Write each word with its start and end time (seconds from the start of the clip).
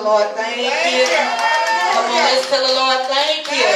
the 0.00 0.08
Lord 0.08 0.28
thank, 0.32 0.56
you. 0.56 1.04
Come 1.92 2.08
on, 2.08 2.24
let's 2.32 2.48
tell 2.48 2.64
the 2.64 2.72
Lord 2.72 3.04
thank 3.12 3.44
you. 3.52 3.68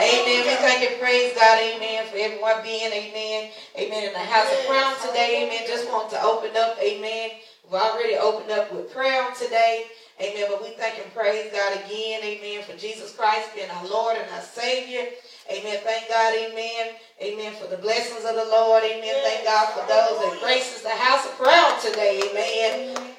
Amen. 0.00 0.40
We 0.48 0.54
thank 0.56 0.90
and 0.90 1.00
praise 1.00 1.34
God, 1.36 1.58
amen, 1.58 2.06
for 2.08 2.16
everyone 2.16 2.62
being, 2.62 2.90
amen, 2.90 3.50
amen, 3.76 4.08
in 4.08 4.12
the 4.12 4.18
house 4.24 4.48
of 4.50 4.66
prayer 4.66 4.88
today, 5.06 5.44
amen. 5.44 5.66
Just 5.66 5.88
want 5.90 6.08
to 6.10 6.22
open 6.22 6.56
up, 6.56 6.78
amen. 6.80 7.30
We've 7.64 7.74
already 7.74 8.16
opened 8.16 8.50
up 8.52 8.72
with 8.72 8.92
prayer 8.92 9.28
today. 9.38 9.84
Amen. 10.20 10.46
But 10.48 10.62
we 10.62 10.68
thank 10.76 11.02
and 11.02 11.12
praise 11.12 11.50
God 11.50 11.72
again. 11.84 12.22
Amen. 12.22 12.62
For 12.62 12.76
Jesus 12.76 13.16
Christ 13.16 13.50
being 13.56 13.70
our 13.70 13.88
Lord 13.88 14.16
and 14.16 14.30
our 14.30 14.42
Savior. 14.42 15.08
Amen. 15.50 15.78
Thank 15.82 16.08
God. 16.08 16.34
Amen. 16.36 16.94
Amen. 17.20 17.52
For 17.54 17.66
the 17.66 17.78
blessings 17.78 18.24
of 18.24 18.36
the 18.36 18.44
Lord. 18.44 18.84
Amen. 18.84 19.14
Thank 19.24 19.44
God 19.44 19.66
for 19.72 19.80
those 19.88 20.20
that 20.20 20.38
graces 20.40 20.82
the 20.82 20.90
house 20.90 21.26
of 21.26 21.32
prayer 21.32 21.72
today. 21.82 22.20
Amen. 22.30 23.14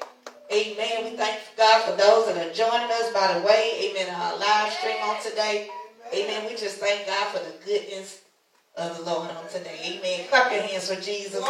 Amen. 0.56 1.04
We 1.04 1.10
thank 1.18 1.38
God 1.58 1.84
for 1.84 1.92
those 1.96 2.26
that 2.26 2.38
are 2.38 2.52
joining 2.54 2.90
us 2.90 3.12
by 3.12 3.34
the 3.34 3.44
way. 3.46 3.90
Amen. 3.90 4.08
Our 4.14 4.38
live 4.38 4.72
stream 4.72 4.96
on 5.02 5.22
today. 5.22 5.68
Amen. 6.14 6.46
We 6.48 6.56
just 6.56 6.78
thank 6.78 7.06
God 7.06 7.26
for 7.28 7.40
the 7.40 7.52
goodness 7.66 8.22
of 8.74 8.96
the 8.96 9.02
Lord 9.04 9.30
on 9.30 9.46
today. 9.48 9.98
Amen. 9.98 10.26
Clap 10.30 10.50
your 10.50 10.62
hands 10.62 10.88
for 10.90 10.98
Jesus. 10.98 11.44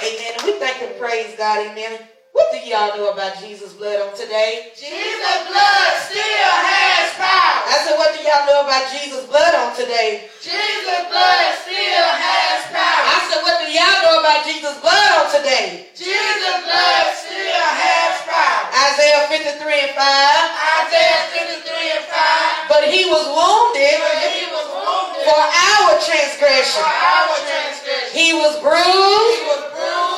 Amen. 0.00 0.32
And 0.38 0.42
we 0.44 0.52
thank 0.60 0.80
and 0.80 0.96
praise 0.96 1.34
God. 1.36 1.66
Amen. 1.66 1.98
What 2.36 2.52
do 2.52 2.60
y'all 2.68 2.92
know 3.00 3.16
about 3.16 3.40
Jesus' 3.40 3.72
blood 3.72 3.96
on 3.96 4.12
today? 4.12 4.68
Jesus' 4.76 5.40
blood 5.48 5.92
still 6.04 6.52
has 6.52 7.16
power. 7.16 7.64
I 7.64 7.80
said, 7.80 7.96
what 7.96 8.12
do 8.12 8.20
y'all 8.20 8.44
know 8.44 8.60
about 8.60 8.92
Jesus' 8.92 9.24
blood 9.24 9.56
on 9.56 9.72
today? 9.72 10.28
Jesus' 10.44 11.04
blood 11.08 11.48
still 11.64 12.08
has 12.12 12.60
power. 12.68 13.04
I 13.08 13.18
said, 13.32 13.40
what 13.40 13.56
do 13.64 13.72
y'all 13.72 14.00
know 14.04 14.20
about 14.20 14.44
Jesus' 14.44 14.76
blood 14.84 15.10
on 15.16 15.32
today? 15.32 15.88
Jesus' 15.96 16.60
blood 16.60 17.08
still 17.16 17.68
has 17.72 18.20
power. 18.28 18.68
Isaiah 18.84 19.24
53 19.32 19.88
and 19.88 19.94
5. 19.96 20.04
Isaiah 20.84 21.24
53 21.40 21.72
and 21.72 22.04
5. 22.04 22.68
But 22.68 22.84
he 22.92 23.08
was 23.08 23.24
wounded, 23.32 23.96
but 23.96 24.28
he 24.28 24.44
was 24.52 24.68
wounded 24.76 25.24
for 25.24 25.40
our 25.40 25.96
transgression. 26.04 26.84
For 26.84 26.92
our 27.00 27.32
transgression. 27.48 28.12
He 28.12 28.36
was 28.36 28.60
bruised, 28.60 28.84
he 28.84 29.48
was 29.48 29.60
bruised 29.64 29.65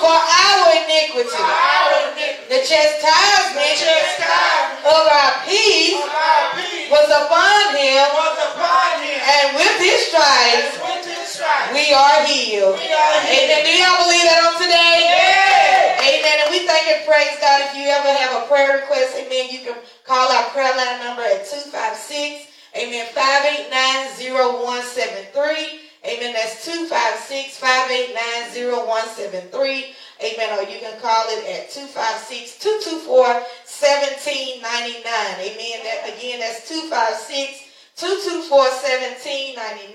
for 0.00 0.14
our 0.14 0.64
iniquity. 0.72 1.28
For 1.34 1.42
our 1.42 1.90
iniquity. 2.14 2.46
The 2.48 2.62
chastisement, 2.64 3.58
the 3.58 3.74
chastisement 3.76 4.86
of 4.88 5.04
our 5.10 5.32
peace, 5.44 5.98
of 5.98 6.06
our 6.08 6.54
peace 6.56 6.86
was 6.88 7.08
upon 7.12 7.76
him, 7.76 8.06
was 8.14 8.36
upon 8.48 9.02
him. 9.04 9.18
and 9.18 9.46
with 9.58 9.76
his 9.82 10.00
stripes, 10.08 10.78
with 10.80 11.04
his 11.04 11.28
stripes 11.28 11.74
we 11.76 11.92
are 11.92 12.24
healed. 12.24 12.78
we 12.80 12.88
are 12.88 13.18
healed. 13.26 13.50
Amen. 13.52 13.60
Do 13.66 13.72
y'all 13.76 13.98
believe 14.00 14.22
that 14.24 14.40
on 14.48 14.54
today? 14.56 14.96
Yeah. 15.12 16.08
Amen. 16.08 16.36
And 16.46 16.50
we 16.54 16.62
thank 16.64 16.86
and 16.88 17.04
praise 17.04 17.36
God. 17.42 17.68
If 17.68 17.74
you 17.76 17.84
ever 17.90 18.08
have 18.08 18.32
a 18.42 18.46
prayer 18.48 18.78
request, 18.80 19.12
amen, 19.18 19.50
you 19.52 19.60
can 19.66 19.76
call 20.08 20.30
our 20.32 20.48
prayer 20.56 20.72
line 20.72 21.04
number 21.04 21.20
at 21.22 21.44
256, 21.44 22.48
amen, 22.76 23.06
5890173. 23.12 25.87
Amen. 26.08 26.32
That's 26.32 26.64
256 26.64 27.58
589 27.60 28.56
0173. 28.56 29.92
Amen. 30.24 30.58
Or 30.58 30.64
you 30.64 30.80
can 30.80 30.98
call 31.04 31.28
it 31.28 31.44
at 31.44 31.68
256 31.70 32.56
224 33.04 33.44
1799. 33.44 35.04
Amen. 35.04 35.76
That, 35.84 36.08
again, 36.08 36.40
that's 36.40 36.64
256 36.64 37.68
224 38.00 38.48
1799. 38.48 39.92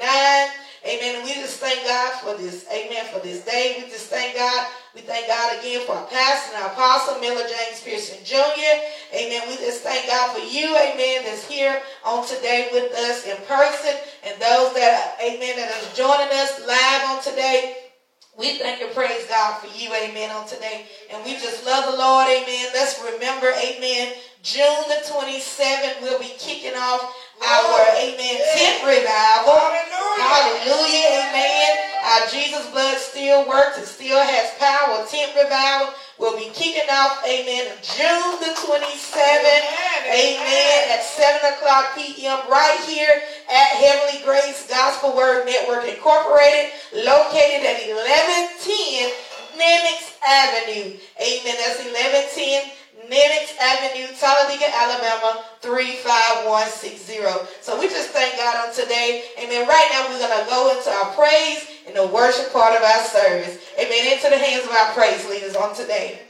Amen. 0.86 1.26
We 1.26 1.34
just 1.34 1.58
thank 1.58 1.82
God 1.82 2.14
for 2.22 2.38
this. 2.38 2.70
Amen. 2.70 3.10
For 3.10 3.20
this 3.20 3.42
day. 3.44 3.82
We 3.82 3.90
just 3.90 4.14
thank 4.14 4.38
God. 4.38 4.68
We 4.94 5.02
thank 5.02 5.26
God 5.26 5.58
again 5.58 5.82
for 5.88 5.94
our 5.94 6.06
pastor 6.06 6.54
and 6.54 6.64
our 6.64 6.72
apostle, 6.72 7.20
Miller 7.20 7.50
James 7.50 7.82
Pearson 7.82 8.22
Jr. 8.24 8.78
Amen. 9.10 9.42
We 9.50 9.58
just 9.58 9.82
thank 9.82 10.06
God 10.06 10.38
for 10.38 10.46
you, 10.46 10.70
amen, 10.70 11.26
that's 11.26 11.48
here 11.48 11.82
on 12.06 12.28
today 12.28 12.70
with 12.72 12.94
us 12.94 13.26
in 13.26 13.36
person. 13.50 13.98
And 14.24 14.40
those 14.40 14.74
that, 14.78 15.18
amen, 15.18 15.58
that 15.58 15.74
are 15.74 15.96
joining 15.98 16.30
us 16.38 16.62
live 16.68 17.10
on 17.10 17.24
today. 17.24 17.90
We 18.38 18.60
thank 18.60 18.82
and 18.82 18.94
praise 18.94 19.26
God 19.26 19.62
for 19.62 19.68
you, 19.76 19.90
amen, 19.94 20.30
on 20.30 20.48
today. 20.48 20.86
And 21.12 21.26
we 21.26 21.34
just 21.42 21.66
love 21.66 21.92
the 21.92 21.98
Lord, 21.98 22.28
amen. 22.28 22.70
Let's 22.74 23.02
remember, 23.02 23.50
amen, 23.50 24.14
June 24.44 24.84
the 24.90 25.02
27th, 25.10 26.02
we'll 26.04 26.20
be 26.20 26.34
kicking 26.38 26.78
off 26.78 27.02
our, 27.42 27.82
amen, 27.98 28.38
tent 28.54 28.86
revival. 28.86 29.58
Hallelujah. 29.58 30.22
Hallelujah, 30.22 31.34
amen. 31.34 31.93
Our 32.04 32.28
Jesus 32.28 32.70
blood 32.72 32.98
still 32.98 33.48
works. 33.48 33.80
It 33.80 33.88
still 33.88 34.20
has 34.20 34.52
power. 34.60 35.08
Tent 35.08 35.32
revival 35.40 35.96
will 36.20 36.38
be 36.38 36.52
kicking 36.54 36.88
off, 36.92 37.24
amen, 37.26 37.72
June 37.82 38.38
the 38.44 38.52
27th, 38.54 39.66
amen, 40.12 40.80
at 40.92 41.02
7 41.02 41.54
o'clock 41.54 41.96
p.m. 41.96 42.40
right 42.52 42.80
here 42.86 43.10
at 43.50 43.70
Heavenly 43.80 44.24
Grace 44.24 44.68
Gospel 44.70 45.16
Word 45.16 45.46
Network 45.46 45.88
Incorporated, 45.88 46.72
located 46.94 47.66
at 47.66 47.82
1110 47.88 49.12
Nimitz 49.58 50.14
Avenue. 50.22 51.00
Amen. 51.18 51.56
That's 51.56 51.80
1110 51.82 52.72
Nimitz 53.10 53.58
Avenue, 53.60 54.08
Talladega, 54.16 54.70
Alabama, 54.76 55.44
35160. 55.62 57.48
So 57.62 57.80
we 57.80 57.88
just 57.88 58.10
thank 58.10 58.38
God 58.38 58.68
on 58.68 58.74
today. 58.74 59.24
Amen. 59.40 59.68
Right 59.68 59.90
now 59.92 60.08
we're 60.10 60.20
going 60.20 60.44
to 60.44 60.50
go 60.50 60.72
into 60.78 60.90
our 60.90 61.12
praise 61.16 61.73
and 61.88 61.96
the 61.96 62.08
worship 62.08 62.52
part 62.54 62.76
of 62.76 62.84
our 62.84 63.04
service. 63.04 63.60
Amen. 63.78 64.14
Into 64.14 64.30
the 64.30 64.38
hands 64.38 64.66
of 64.66 64.72
our 64.72 64.94
praise 64.94 65.28
leaders 65.30 65.56
on 65.56 65.76
today. 65.76 66.22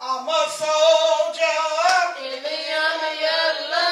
I'm 0.00 0.28
a 0.28 0.44
soldier. 0.50 1.58
In 2.22 2.42
the 2.42 2.48
army 2.48 3.18
of 3.24 3.70
love. 3.70 3.91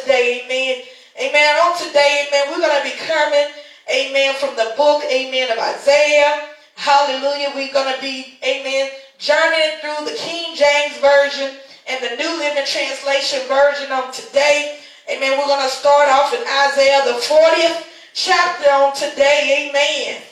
Today, 0.00 0.42
amen. 0.44 0.84
Amen. 1.20 1.56
On 1.64 1.76
today, 1.76 2.26
amen, 2.28 2.48
we're 2.50 2.60
going 2.60 2.78
to 2.78 2.84
be 2.84 2.96
coming, 3.06 3.48
amen, 3.90 4.34
from 4.36 4.54
the 4.54 4.72
book, 4.76 5.02
amen, 5.10 5.50
of 5.50 5.58
Isaiah. 5.58 6.48
Hallelujah. 6.76 7.50
We're 7.54 7.72
going 7.72 7.92
to 7.92 8.00
be, 8.00 8.38
amen, 8.44 8.90
journeying 9.18 9.80
through 9.80 10.06
the 10.06 10.16
King 10.16 10.54
James 10.54 10.96
Version 10.98 11.58
and 11.88 12.04
the 12.04 12.16
New 12.22 12.38
Living 12.38 12.64
Translation 12.66 13.40
version 13.48 13.90
on 13.90 14.12
today. 14.12 14.78
Amen. 15.10 15.38
We're 15.38 15.46
going 15.46 15.68
to 15.68 15.74
start 15.74 16.08
off 16.08 16.32
in 16.32 16.40
Isaiah, 16.40 17.02
the 17.04 17.18
40th 17.18 17.84
chapter 18.14 18.70
on 18.70 18.94
today. 18.94 19.68
Amen. 19.68 20.22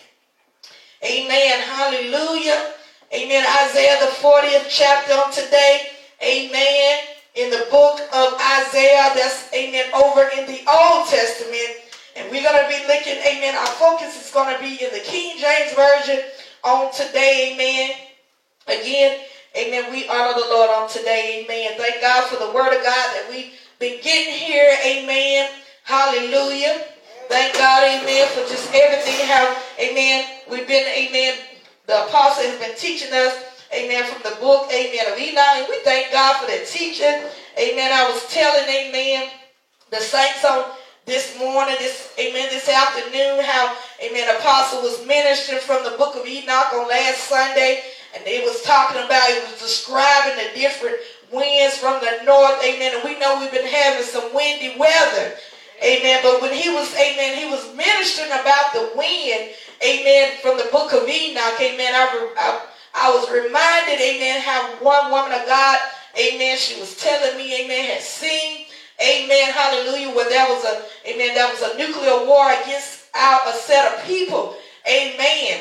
Amen. 1.02 1.60
Hallelujah. 1.60 2.74
Amen. 3.12 3.44
Isaiah, 3.66 3.98
the 4.00 4.12
40th 4.22 4.66
chapter 4.68 5.14
on 5.14 5.32
today. 5.32 5.88
Amen. 6.22 7.15
In 7.36 7.50
the 7.50 7.66
book 7.70 8.00
of 8.00 8.32
Isaiah, 8.34 9.12
that's, 9.14 9.52
amen, 9.52 9.92
over 9.92 10.22
in 10.36 10.46
the 10.46 10.60
Old 10.66 11.06
Testament. 11.06 11.84
And 12.16 12.30
we're 12.30 12.42
going 12.42 12.62
to 12.62 12.68
be 12.68 12.80
looking, 12.88 13.20
amen, 13.20 13.54
our 13.56 13.66
focus 13.66 14.16
is 14.16 14.32
going 14.32 14.54
to 14.54 14.60
be 14.60 14.82
in 14.82 14.90
the 14.90 15.04
King 15.04 15.36
James 15.38 15.72
Version 15.74 16.24
on 16.64 16.90
today. 16.92 17.52
Amen. 17.52 17.90
Again, 18.66 19.20
amen, 19.54 19.92
we 19.92 20.08
honor 20.08 20.32
the 20.32 20.48
Lord 20.48 20.70
on 20.70 20.88
today. 20.88 21.44
Amen. 21.44 21.72
Thank 21.76 22.00
God 22.00 22.24
for 22.28 22.36
the 22.36 22.52
word 22.52 22.74
of 22.74 22.82
God 22.82 23.06
that 23.12 23.26
we've 23.30 23.52
been 23.78 24.00
getting 24.02 24.32
here. 24.32 24.74
Amen. 24.84 25.50
Hallelujah. 25.84 26.86
Thank 27.28 27.54
God, 27.54 27.82
amen, 27.82 28.28
for 28.28 28.48
just 28.48 28.72
everything 28.72 29.26
how, 29.26 29.56
amen, 29.78 30.26
we've 30.48 30.66
been, 30.66 30.86
amen, 30.86 31.36
the 31.86 32.06
apostle 32.06 32.44
has 32.44 32.58
been 32.60 32.76
teaching 32.76 33.12
us, 33.12 33.55
amen, 33.76 34.04
from 34.08 34.22
the 34.24 34.36
book, 34.40 34.70
amen, 34.72 35.12
of 35.12 35.18
Enoch. 35.18 35.54
And 35.60 35.66
we 35.68 35.78
thank 35.84 36.12
God 36.12 36.40
for 36.40 36.46
that 36.46 36.66
teaching. 36.66 37.28
Amen. 37.58 37.92
I 37.92 38.08
was 38.10 38.26
telling, 38.32 38.68
amen, 38.68 39.28
the 39.90 40.00
saints 40.00 40.44
on 40.44 40.72
this 41.04 41.38
morning, 41.38 41.76
this, 41.78 42.12
amen, 42.18 42.48
this 42.50 42.68
afternoon, 42.68 43.44
how, 43.44 43.76
amen, 44.02 44.34
apostle 44.36 44.82
was 44.82 45.06
ministering 45.06 45.60
from 45.60 45.84
the 45.84 45.96
book 45.96 46.16
of 46.16 46.26
Enoch 46.26 46.72
on 46.74 46.88
last 46.88 47.28
Sunday. 47.28 47.82
And 48.16 48.26
it 48.26 48.44
was 48.44 48.62
talking 48.62 48.98
about, 48.98 49.28
it 49.28 49.44
was 49.44 49.60
describing 49.60 50.36
the 50.36 50.58
different 50.58 50.96
winds 51.30 51.76
from 51.76 52.00
the 52.00 52.24
north, 52.24 52.58
amen. 52.64 52.96
And 52.96 53.04
we 53.04 53.18
know 53.18 53.38
we've 53.38 53.52
been 53.52 53.68
having 53.68 54.04
some 54.04 54.34
windy 54.34 54.74
weather. 54.78 55.36
Amen. 55.84 56.20
But 56.22 56.40
when 56.40 56.54
he 56.54 56.70
was, 56.70 56.88
amen, 56.94 57.36
he 57.36 57.46
was 57.46 57.74
ministering 57.76 58.32
about 58.32 58.72
the 58.72 58.90
wind, 58.96 59.52
amen, 59.84 60.40
from 60.40 60.56
the 60.56 60.68
book 60.72 60.92
of 60.92 61.06
Enoch, 61.06 61.60
amen. 61.60 61.92
I, 61.94 62.32
I, 62.38 62.60
I 62.96 63.10
was 63.12 63.28
reminded, 63.30 64.00
amen, 64.00 64.40
how 64.40 64.76
one 64.80 65.10
woman 65.10 65.38
of 65.38 65.46
God, 65.46 65.78
amen, 66.18 66.56
she 66.56 66.80
was 66.80 66.96
telling 66.96 67.36
me, 67.36 67.64
amen, 67.64 67.84
had 67.90 68.00
seen, 68.00 68.64
amen, 68.98 69.52
hallelujah, 69.52 70.16
where 70.16 70.28
there 70.30 70.48
was 70.48 70.64
a, 70.64 70.82
amen, 71.06 71.34
there 71.34 71.48
was 71.48 71.60
a 71.60 71.76
nuclear 71.76 72.26
war 72.26 72.50
against 72.62 73.04
our, 73.14 73.40
a 73.48 73.52
set 73.52 73.92
of 73.92 74.04
people, 74.06 74.56
amen. 74.88 75.60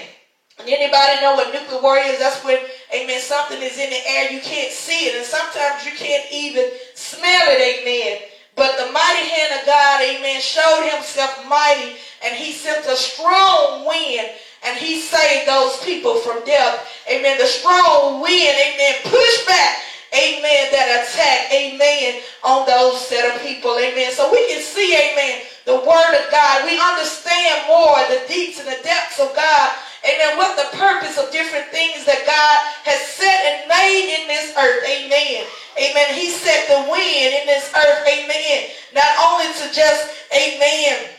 Anybody 0.65 1.21
know 1.21 1.35
what 1.35 1.53
nuclear 1.53 1.81
war 1.81 1.97
is? 1.97 2.19
That's 2.19 2.41
when, 2.45 2.57
amen, 2.95 3.19
something 3.19 3.61
is 3.61 3.77
in 3.77 3.89
the 3.89 4.07
air, 4.07 4.31
you 4.31 4.39
can't 4.39 4.71
see 4.71 5.11
it, 5.11 5.17
and 5.17 5.25
sometimes 5.25 5.85
you 5.85 5.91
can't 5.91 6.25
even 6.31 6.71
smell 6.95 7.43
it, 7.51 7.59
amen. 7.59 8.29
But 8.55 8.77
the 8.77 8.89
mighty 8.93 9.27
hand 9.27 9.59
of 9.59 9.65
God, 9.65 10.01
amen, 10.01 10.39
showed 10.39 10.89
himself 10.89 11.45
mighty 11.49 11.97
and 12.23 12.35
he 12.35 12.53
sent 12.53 12.85
a 12.85 12.95
strong 12.95 13.85
wind 13.85 14.29
and 14.65 14.77
he 14.77 14.99
saved 14.99 15.47
those 15.47 15.77
people 15.83 16.17
from 16.17 16.43
death. 16.45 16.87
Amen. 17.09 17.37
The 17.37 17.45
strong 17.45 18.21
wind, 18.21 18.55
amen, 18.57 18.95
pushed 19.03 19.45
back, 19.45 19.77
amen, 20.13 20.73
that 20.73 21.05
attack, 21.05 21.53
amen, 21.53 22.21
on 22.43 22.65
those 22.65 23.05
set 23.05 23.29
of 23.29 23.41
people. 23.41 23.77
Amen. 23.77 24.11
So 24.11 24.31
we 24.31 24.41
can 24.49 24.61
see, 24.61 24.93
amen, 24.97 25.45
the 25.65 25.77
word 25.85 26.13
of 26.17 26.31
God. 26.31 26.65
We 26.65 26.81
understand 26.81 27.69
more 27.69 27.97
the 28.09 28.25
deeps 28.27 28.59
and 28.59 28.67
the 28.67 28.81
depths 28.83 29.19
of 29.19 29.35
God. 29.35 29.69
Amen. 30.05 30.37
What 30.37 30.53
the 30.53 30.77
purpose 30.77 31.17
of 31.17 31.31
different 31.31 31.65
things 31.73 32.05
that 32.05 32.21
God 32.29 32.57
has 32.85 33.01
set 33.09 33.41
and 33.49 33.65
made 33.65 34.05
in 34.21 34.29
this 34.29 34.53
earth. 34.53 34.85
Amen. 34.85 35.49
Amen. 35.81 36.13
He 36.13 36.29
set 36.29 36.69
the 36.69 36.85
wind 36.85 37.33
in 37.33 37.45
this 37.49 37.73
earth. 37.73 38.05
Amen. 38.05 38.69
Not 38.93 39.09
only 39.17 39.49
to 39.49 39.65
just, 39.73 40.05
amen, 40.29 41.09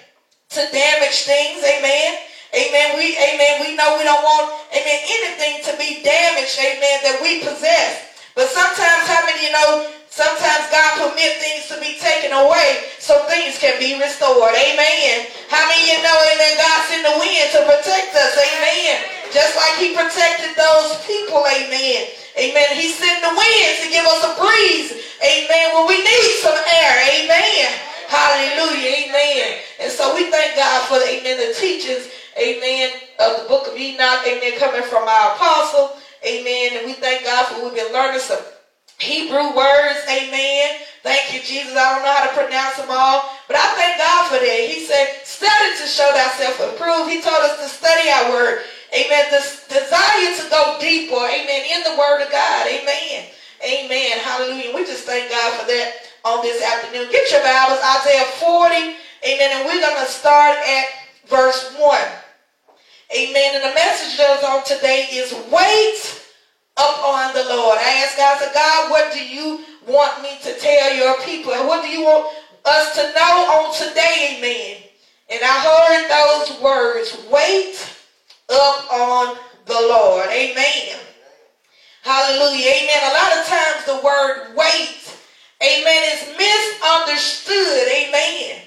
to 0.54 0.62
damage 0.70 1.26
things. 1.26 1.66
Amen. 1.66 2.14
Amen. 2.56 2.96
We, 2.96 3.12
amen. 3.20 3.60
We 3.60 3.76
know 3.76 4.00
we 4.00 4.04
don't 4.08 4.24
want, 4.24 4.48
amen, 4.72 5.00
anything 5.04 5.60
to 5.68 5.72
be 5.76 6.00
damaged. 6.00 6.56
Amen. 6.56 6.96
That 7.04 7.20
we 7.20 7.44
possess. 7.44 8.16
But 8.32 8.48
sometimes, 8.48 9.04
how 9.04 9.20
many 9.28 9.44
you 9.44 9.52
know, 9.52 9.92
sometimes 10.08 10.64
God 10.72 11.04
permit 11.04 11.36
things 11.36 11.68
to 11.68 11.76
be 11.76 12.00
taken 12.00 12.32
away 12.32 12.88
so 12.96 13.20
things 13.28 13.60
can 13.60 13.76
be 13.76 14.00
restored. 14.00 14.56
Amen. 14.56 15.28
How 15.52 15.68
many 15.68 15.84
you 15.84 16.00
know, 16.00 16.16
amen, 16.32 16.56
God 16.56 16.80
sent 16.88 17.04
the 17.04 17.16
wind 17.20 17.44
to 17.52 17.60
protect 17.68 18.16
us. 18.16 18.32
Amen. 18.40 19.04
Just 19.36 19.52
like 19.52 19.76
he 19.76 19.92
protected 19.92 20.56
those 20.56 20.96
people. 21.04 21.44
Amen. 21.44 22.08
Amen. 22.40 22.68
He 22.72 22.88
sent 22.88 23.20
the 23.20 23.32
wind 23.36 23.72
to 23.84 23.86
give 23.92 24.08
us 24.08 24.24
a 24.24 24.32
breeze. 24.40 24.96
Amen. 25.20 25.76
When 25.76 25.92
we 25.92 26.00
need 26.00 26.32
some 26.40 26.56
air. 26.56 26.92
Amen. 27.20 27.68
Hallelujah. 28.08 29.08
Amen. 29.08 29.60
And 29.80 29.92
so 29.92 30.14
we 30.14 30.30
thank 30.30 30.56
God 30.56 30.88
for, 30.88 30.96
amen, 30.96 31.36
the 31.36 31.52
teachings, 31.52 32.08
amen, 32.38 32.92
of 33.18 33.42
the 33.42 33.48
book 33.48 33.66
of 33.68 33.76
Enoch. 33.76 34.22
Amen. 34.26 34.58
Coming 34.58 34.82
from 34.82 35.08
our 35.08 35.34
apostle. 35.34 35.96
Amen. 36.24 36.78
And 36.78 36.86
we 36.86 36.94
thank 36.94 37.24
God 37.24 37.46
for 37.46 37.64
we've 37.64 37.74
been 37.74 37.92
learning 37.92 38.20
some 38.20 38.40
Hebrew 38.98 39.54
words. 39.54 40.00
Amen. 40.08 40.80
Thank 41.02 41.34
you, 41.34 41.40
Jesus. 41.40 41.76
I 41.76 41.94
don't 41.94 42.02
know 42.02 42.14
how 42.16 42.26
to 42.26 42.34
pronounce 42.34 42.76
them 42.76 42.90
all, 42.90 43.30
but 43.46 43.56
I 43.56 43.66
thank 43.76 43.94
God 44.00 44.22
for 44.26 44.40
that. 44.40 44.60
He 44.66 44.82
said, 44.82 45.22
study 45.22 45.70
to 45.78 45.86
show 45.86 46.10
thyself 46.16 46.58
approved. 46.58 47.12
He 47.12 47.22
told 47.22 47.38
us 47.46 47.60
to 47.62 47.68
study 47.68 48.10
our 48.10 48.32
word. 48.32 48.64
Amen. 48.90 49.24
This 49.30 49.68
desire 49.68 50.34
to 50.40 50.44
go 50.50 50.78
deeper. 50.80 51.20
Amen. 51.20 51.62
In 51.68 51.80
the 51.84 51.94
word 51.98 52.24
of 52.24 52.30
God. 52.32 52.66
Amen. 52.66 53.30
Amen. 53.62 54.18
Hallelujah. 54.18 54.74
We 54.74 54.84
just 54.84 55.04
thank 55.04 55.30
God 55.30 55.60
for 55.60 55.66
that 55.66 56.10
on 56.24 56.42
this 56.42 56.62
afternoon. 56.62 57.12
Get 57.12 57.30
your 57.30 57.42
Bibles, 57.42 57.78
Isaiah 57.78 58.26
40. 58.40 58.74
Amen. 59.30 59.50
And 59.54 59.66
we're 59.66 59.80
going 59.80 60.00
to 60.04 60.10
start 60.10 60.56
at 60.56 60.86
verse 61.28 61.74
1. 61.78 62.25
Amen. 63.14 63.54
And 63.54 63.70
the 63.70 63.74
message 63.74 64.18
that 64.18 64.38
is 64.38 64.44
on 64.44 64.64
today 64.64 65.06
is 65.12 65.32
wait 65.52 66.22
upon 66.76 67.34
the 67.34 67.44
Lord. 67.44 67.78
I 67.78 68.02
asked 68.02 68.16
God, 68.16 68.38
said, 68.38 68.52
God, 68.52 68.90
what 68.90 69.12
do 69.12 69.22
you 69.24 69.60
want 69.86 70.22
me 70.22 70.36
to 70.42 70.58
tell 70.58 70.94
your 70.94 71.16
people? 71.22 71.52
And 71.52 71.68
what 71.68 71.82
do 71.82 71.88
you 71.88 72.02
want 72.02 72.34
us 72.64 72.94
to 72.96 73.02
know 73.14 73.34
on 73.62 73.74
today? 73.74 74.36
Amen. 74.38 74.82
And 75.30 75.40
I 75.42 75.56
heard 75.62 76.04
those 76.10 76.60
words, 76.60 77.16
wait 77.30 77.78
up 78.48 78.92
on 78.92 79.36
the 79.66 79.74
Lord. 79.74 80.26
Amen. 80.30 80.98
Hallelujah. 82.02 82.70
Amen. 82.70 83.00
A 83.02 83.14
lot 83.14 83.32
of 83.38 83.46
times 83.46 83.84
the 83.86 84.00
word 84.04 84.54
wait, 84.54 85.02
amen, 85.62 86.02
is 86.14 86.22
misunderstood. 86.38 87.88
Amen. 87.88 88.62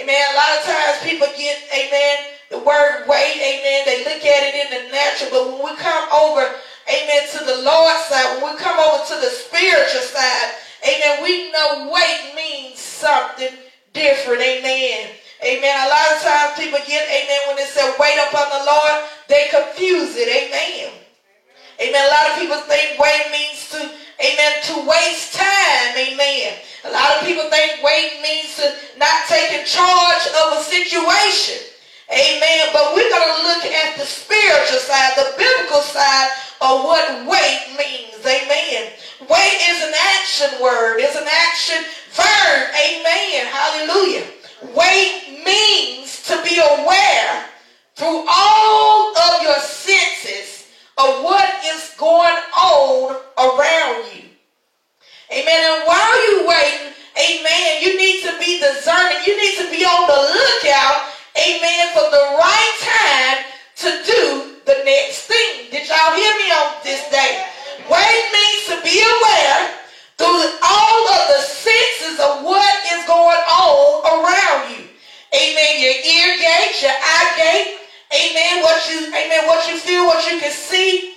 Amen. 0.00 0.24
A 0.32 0.36
lot 0.36 0.58
of 0.58 0.64
times 0.64 0.98
people 1.02 1.26
get, 1.36 1.58
amen, 1.74 2.18
the 2.50 2.58
word 2.58 3.04
wait, 3.06 3.36
amen, 3.36 3.82
they 3.84 4.04
look 4.04 4.24
at 4.24 4.42
it 4.48 4.54
in 4.56 4.68
the 4.72 4.92
natural, 4.92 5.30
but 5.30 5.44
when 5.52 5.64
we 5.68 5.76
come 5.76 6.08
over, 6.12 6.48
amen, 6.88 7.22
to 7.32 7.44
the 7.44 7.60
Lord's 7.60 8.04
side, 8.08 8.40
when 8.40 8.52
we 8.52 8.58
come 8.58 8.78
over 8.80 9.04
to 9.04 9.16
the 9.20 9.28
spiritual 9.28 10.00
side, 10.00 10.52
amen, 10.82 11.22
we 11.22 11.52
know 11.52 11.90
wait 11.92 12.32
means 12.34 12.78
something 12.78 13.52
different, 13.92 14.40
amen. 14.40 15.10
Amen. 15.38 15.70
A 15.70 15.88
lot 15.88 16.16
of 16.16 16.22
times 16.22 16.58
people 16.58 16.80
get, 16.86 17.06
amen, 17.06 17.40
when 17.46 17.56
they 17.56 17.70
say 17.70 17.86
wait 18.00 18.18
upon 18.26 18.50
the 18.50 18.64
Lord, 18.66 19.06
they 19.28 19.46
confuse 19.50 20.16
it, 20.16 20.26
amen. 20.26 20.90
Amen. 21.78 21.94
A 21.94 22.10
lot 22.10 22.30
of 22.32 22.38
people 22.42 22.58
think 22.66 22.98
wait 22.98 23.30
means 23.30 23.70
to, 23.70 23.78
amen, 24.18 24.52
to 24.66 24.88
waste 24.88 25.34
time, 25.34 25.94
amen. 25.94 26.58
A 26.84 26.90
lot 26.90 27.18
of 27.18 27.26
people 27.26 27.48
think 27.50 27.84
wait 27.84 28.18
means 28.20 28.56
to 28.56 28.74
not 28.98 29.28
taking 29.28 29.64
charge 29.64 30.26
of 30.42 30.58
a 30.58 30.62
situation. 30.64 31.67
Amen. 32.10 32.68
But 32.72 32.94
we're 32.94 33.10
going 33.10 33.36
to 33.36 33.42
look 33.48 33.64
at 33.64 33.96
the 33.98 34.04
spiritual 34.04 34.80
side, 34.80 35.12
the 35.16 35.34
biblical 35.36 35.82
side 35.82 36.30
of 36.60 36.84
what 36.84 37.26
wait 37.28 37.76
means. 37.76 38.24
Amen. 38.24 38.92
Wait 39.28 39.58
is 39.70 39.82
an 39.84 39.94
action 40.18 40.62
word. 40.62 40.98
It's 41.00 41.16
an 41.16 41.28
action 41.28 41.84
verb. 42.12 42.70
Amen. 42.74 43.46
Hallelujah. 43.46 44.24
Wait 44.74 45.44
means 45.44 46.22
to 46.24 46.40
be 46.42 46.58
aware 46.58 47.44
through 47.94 48.24
all 48.28 49.16
of 49.16 49.42
your 49.42 49.58
senses 49.58 50.68
of 50.98 51.22
what 51.22 51.48
is 51.64 51.94
going 51.98 52.36
on 52.56 53.16
around 53.38 54.04
you. 54.14 54.24
Amen. 55.32 55.60
And 55.62 55.86
while 55.86 56.30
you 56.30 56.46
waiting, 56.48 56.92
amen, 57.18 57.82
you 57.82 57.98
need 57.98 58.22
to 58.22 58.38
be 58.38 58.58
discerning. 58.58 59.18
You 59.26 59.36
need 59.36 59.58
to 59.58 59.70
be 59.70 59.84
on 59.84 60.06
the 60.06 60.20
lookout, 60.34 61.10
amen, 61.38 61.84
for 61.94 62.10
the 62.10 62.24
right 62.34 62.76
time 62.82 63.38
to 63.86 63.90
do 64.02 64.22
the 64.66 64.82
next 64.84 65.30
thing. 65.30 65.70
Did 65.70 65.86
y'all 65.86 66.14
hear 66.14 66.34
me 66.34 66.48
on 66.50 66.68
this 66.82 67.02
day? 67.10 67.46
Wait 67.88 68.24
means 68.34 68.64
to 68.68 68.76
be 68.82 68.98
aware 69.00 69.78
through 70.18 70.44
all 70.60 71.02
of 71.14 71.22
the 71.30 71.40
senses 71.46 72.18
of 72.18 72.42
what 72.44 72.74
is 72.92 73.06
going 73.06 73.42
on 73.48 74.02
around 74.02 74.74
you. 74.74 74.84
Amen. 75.32 75.72
Your 75.78 75.94
ear 75.94 76.36
gate, 76.36 76.82
your 76.82 76.92
eye 76.92 77.32
gate, 77.38 77.78
amen, 78.10 78.62
what 78.62 78.80
you, 78.90 79.06
amen, 79.08 79.46
what 79.46 79.68
you 79.68 79.76
feel, 79.76 80.06
what 80.06 80.26
you 80.30 80.40
can 80.40 80.50
see. 80.50 81.14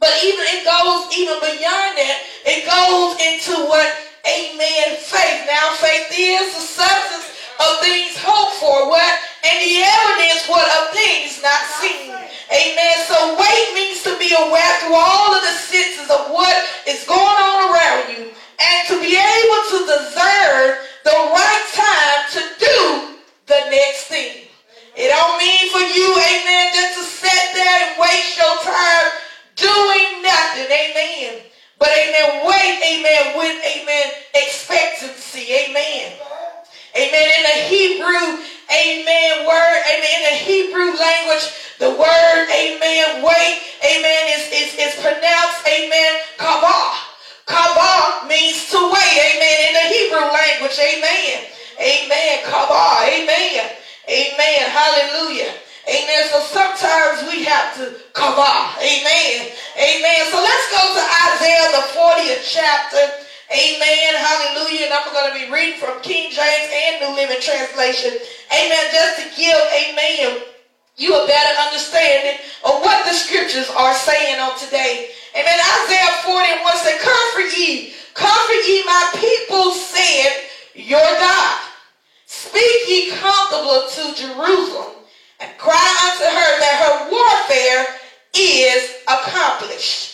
But 0.00 0.10
even 0.24 0.42
it 0.58 0.66
goes 0.66 1.06
even 1.14 1.38
beyond 1.38 1.94
that. 1.94 2.18
It 2.44 2.66
goes 2.66 3.14
into 3.22 3.54
what, 3.70 3.86
amen, 4.26 4.98
faith. 4.98 5.46
Now 5.46 5.70
faith 5.78 6.10
is 6.10 6.54
the 6.58 6.60
substance 6.60 7.30
of 7.62 7.78
things 7.78 8.18
hoped 8.18 8.58
for, 8.58 8.90
what? 8.90 9.21
And 9.42 9.56
the 9.58 9.74
evidence 9.82 10.46
what 10.46 10.66
of 10.78 10.94
things 10.94 11.42
not 11.42 11.62
seen. 11.82 12.14
Amen. 12.52 12.96
So 13.10 13.34
wait 13.34 13.66
means 13.74 14.02
to 14.06 14.14
be 14.18 14.30
aware 14.30 14.72
through 14.80 14.94
all 14.94 15.34
of 15.34 15.42
the 15.42 15.56
senses 15.58 16.08
of 16.10 16.30
what 16.30 16.54
is 16.86 17.02
going 17.04 17.18
on 17.18 17.74
around 17.74 18.14
you 18.14 18.30
and 18.30 18.80
to 18.88 19.00
be 19.02 19.18
able 19.18 19.62
to 19.74 19.78
discern 19.90 20.78
the 21.02 21.18
right 21.34 21.66
time 21.74 22.20
to 22.38 22.40
do 22.62 22.78
the 23.46 23.60
next 23.70 24.06
thing. 24.06 24.46
It 24.94 25.08
don't 25.08 25.38
mean 25.38 25.72
for 25.72 25.80
you, 25.80 26.08
amen, 26.12 26.70
just 26.74 26.98
to 27.00 27.04
sit 27.04 27.44
there 27.54 27.78
and 27.88 27.98
waste 27.98 28.36
your 28.36 28.56
time 28.62 29.10
doing 29.56 30.22
nothing, 30.22 30.68
amen. 30.70 31.42
But 31.78 31.88
amen, 31.88 32.46
wait, 32.46 32.76
amen, 32.78 33.38
with 33.38 33.58
amen, 33.64 34.06
expectancy, 34.34 35.48
amen. 35.66 36.12
Amen. 36.94 37.28
In 37.38 37.42
the 37.42 37.58
Hebrew, 37.72 38.44
amen, 38.72 39.46
word, 39.46 39.80
amen, 39.92 40.16
in 40.16 40.22
the 40.32 40.36
Hebrew 40.48 40.96
language, 40.96 41.46
the 41.78 41.90
word, 41.92 42.44
amen, 42.48 43.22
wait, 43.22 43.54
amen, 43.84 44.22
is, 44.40 44.48
is, 44.48 44.70
is 44.80 44.94
pronounced, 45.00 45.60
amen, 45.68 46.12
kavah. 46.38 47.12
Kavah 47.46 48.28
means 48.28 48.70
to 48.70 48.78
wait, 48.80 49.16
amen, 49.36 49.58
in 49.68 49.72
the 49.76 49.86
Hebrew 49.92 50.26
language, 50.32 50.78
amen. 50.80 51.52
Amen, 51.78 52.44
kavah, 52.44 53.08
amen. 53.08 53.70
Amen, 54.08 54.62
hallelujah. 54.70 55.54
Amen. 55.88 56.22
So 56.30 56.40
sometimes 56.40 57.26
we 57.30 57.44
have 57.44 57.74
to 57.76 57.94
kavah, 58.14 58.78
amen. 58.78 59.50
Amen. 59.78 60.20
So 60.30 60.38
let's 60.38 60.66
go 60.70 60.82
to 60.94 61.02
Isaiah, 61.34 61.68
the 61.74 61.84
40th 61.94 62.42
chapter. 62.46 63.21
Amen. 63.52 64.16
Hallelujah. 64.16 64.88
And 64.88 64.94
I'm 64.94 65.12
going 65.12 65.28
to 65.28 65.36
be 65.36 65.52
reading 65.52 65.78
from 65.78 66.00
King 66.00 66.32
James 66.32 66.68
and 66.72 67.04
New 67.04 67.12
Living 67.14 67.36
Translation. 67.40 68.16
Amen. 68.48 68.84
Just 68.88 69.20
to 69.20 69.24
give, 69.36 69.60
amen, 69.76 70.40
you 70.96 71.12
a 71.12 71.26
better 71.26 71.60
understanding 71.60 72.40
of 72.64 72.80
what 72.80 73.04
the 73.04 73.12
scriptures 73.12 73.68
are 73.76 73.92
saying 73.92 74.40
on 74.40 74.58
today. 74.58 75.10
Amen. 75.36 75.58
Isaiah 75.84 76.16
40 76.24 76.48
and 76.48 76.62
1 76.64 76.76
said, 76.78 76.98
Comfort 77.00 77.52
ye, 77.58 77.92
comfort 78.14 78.62
ye 78.64 78.84
my 78.88 79.04
people, 79.20 79.72
said 79.72 80.48
your 80.74 81.04
God. 81.20 81.60
Speak 82.24 82.88
ye 82.88 83.10
comfortable 83.10 83.84
to 83.84 84.02
Jerusalem 84.16 84.96
and 85.40 85.58
cry 85.58 85.76
unto 86.08 86.24
her 86.24 86.50
that 86.56 86.76
her 86.80 87.10
warfare 87.12 88.00
is 88.32 88.96
accomplished 89.08 90.11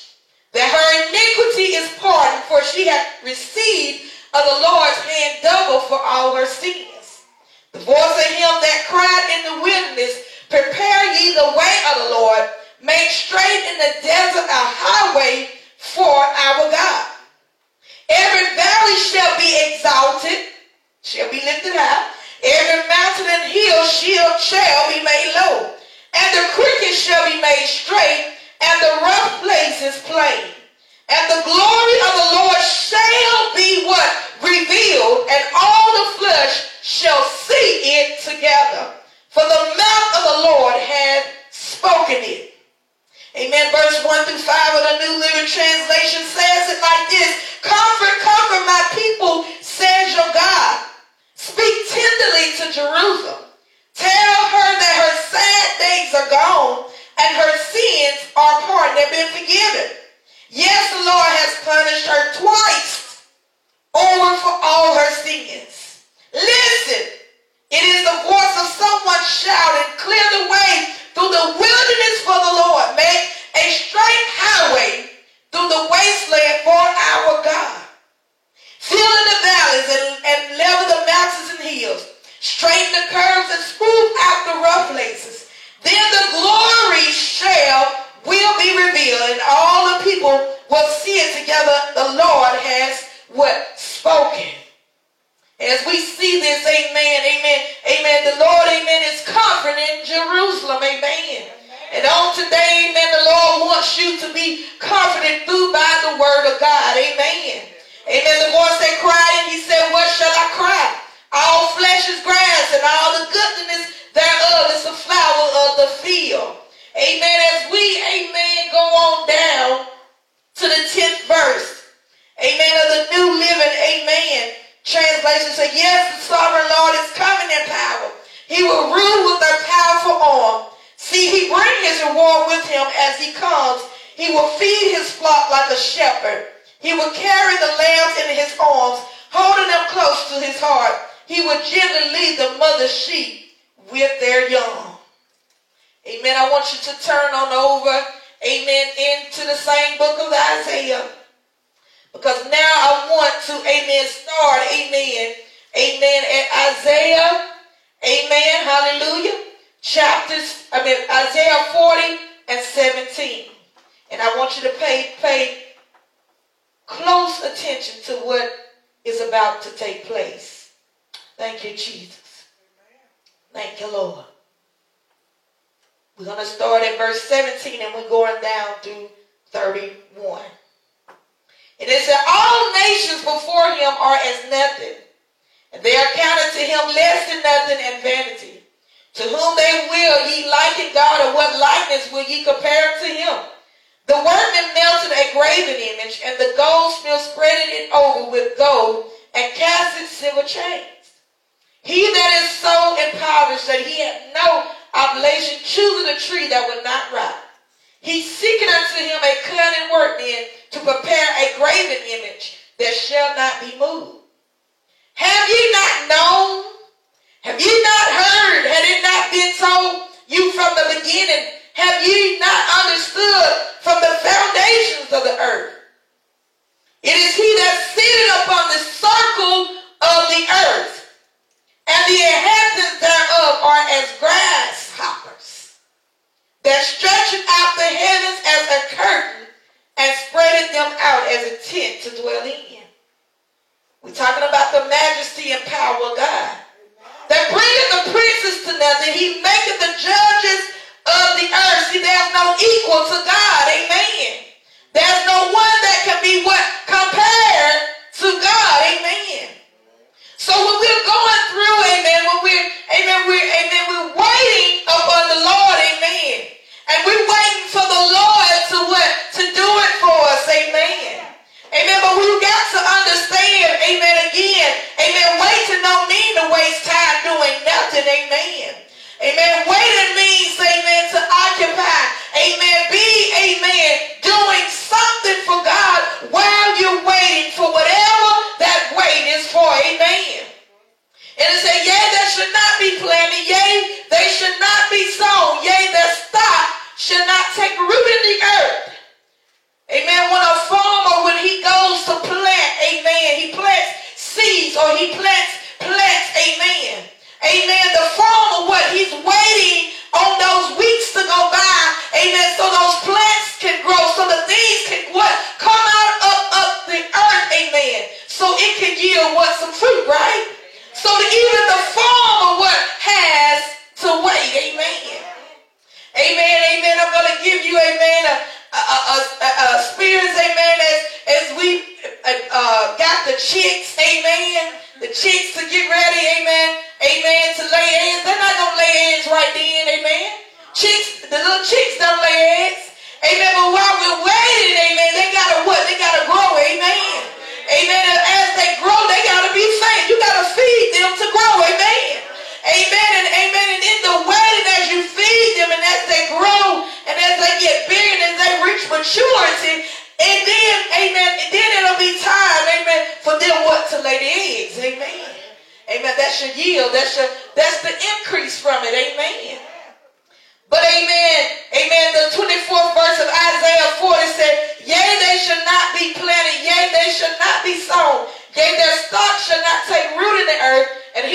that 0.59 0.75
her 0.75 0.91
iniquity 1.07 1.79
is 1.79 1.87
pardoned, 2.03 2.43
for 2.51 2.59
she 2.67 2.91
hath 2.91 3.23
received 3.23 4.11
of 4.35 4.43
the 4.43 4.59
Lord's 4.59 4.99
hand 5.07 5.39
double 5.39 5.87
for 5.87 6.03
all 6.03 6.35
her 6.35 6.51
sins. 6.51 7.23
The 7.71 7.79
voice 7.87 8.19
of 8.19 8.31
him 8.35 8.55
that 8.59 8.91
cried 8.91 9.27
in 9.39 9.43
the 9.47 9.57
wilderness, 9.63 10.19
Prepare 10.51 11.05
ye 11.15 11.31
the 11.39 11.55
way 11.55 11.75
of 11.95 11.95
the 12.03 12.11
Lord, 12.11 12.43
make 12.83 13.07
straight 13.07 13.63
in 13.71 13.79
the 13.79 14.03
desert 14.03 14.51
a 14.51 14.65
highway 14.67 15.47
for 15.79 16.19
our 16.27 16.67
God. 16.75 17.07
Every 18.11 18.57
valley 18.59 18.99
shall 18.99 19.39
be 19.39 19.55
exalted, 19.63 20.59
shall 21.07 21.31
be 21.31 21.39
lifted 21.39 21.79
high. 21.79 22.11
Every 22.43 22.83
mountain 22.91 23.31
and 23.31 23.47
hill 23.47 23.85
shall, 23.87 24.39
shall 24.43 24.91
be 24.91 25.07
made 25.07 25.31
low. 25.39 25.71
And 26.19 26.29
the 26.35 26.51
crooked 26.51 26.95
shall 26.99 27.31
be 27.31 27.39
made 27.41 27.67
straight, 27.67 28.38
and 28.61 28.77
the 28.83 28.95
rough 29.03 29.43
places 29.43 30.03
plain. 30.05 30.55
And 31.09 31.25
the 31.31 31.43
glory 31.45 31.99
of 32.05 32.13
the 32.21 32.29
Lord 32.37 32.61
shall 32.61 33.55
be 33.57 33.87
what? 33.87 34.11
Revealed, 34.43 35.27
and 35.31 35.45
all 35.57 35.87
the 35.99 36.19
flesh 36.19 36.69
shall 36.83 37.23
see 37.25 37.81
it 37.97 38.21
together. 38.21 38.95
For 39.31 39.43
the 39.43 39.65
mouth 39.77 40.11
of 40.19 40.23
the 40.25 40.39
Lord 40.53 40.75
hath 40.75 41.27
spoken 41.51 42.21
it. 42.21 42.55
Amen. 43.37 43.71
Verse 43.73 44.05
1 44.05 44.25
through 44.27 44.43
5 44.43 44.75
of 44.75 44.83
the 44.83 44.99
New 44.99 45.15
Living 45.21 45.47
Translation 45.47 46.23
says 46.27 46.63
it 46.75 46.81
like 46.83 47.05
this. 47.11 47.61
Comfort, 47.63 48.17
comfort 48.21 48.65
my 48.67 48.83
people, 48.93 49.45
says 49.61 50.15
your 50.15 50.33
God. 50.35 50.87
Speak 51.35 51.75
tenderly 51.89 52.57
to 52.59 52.65
Jerusalem. 52.73 53.47
Tell 53.95 54.41
her 54.55 54.69
that 54.77 54.95
her 55.03 55.15
sad 55.31 55.67
days 55.79 56.11
are 56.15 56.31
gone 56.31 56.88
and 57.21 57.37
her 57.37 57.55
sins 57.59 58.33
are 58.37 58.61
pardoned. 58.63 58.99
They've 58.99 59.11
been 59.11 59.33
forgiven. 59.33 59.97
Yes, 60.51 60.91
the 60.93 61.05
Lord 61.05 61.33
has 61.43 61.53
punished 61.65 62.07
her 62.07 62.25
twice 62.41 63.27
over 63.95 64.37
for 64.39 64.55
all 64.63 64.95
her 64.97 65.13
sins. 65.23 66.05
Listen, 66.33 67.05
it 67.71 67.83
is 67.85 68.05
the 68.05 68.19
voice 68.31 68.57
of 68.63 68.69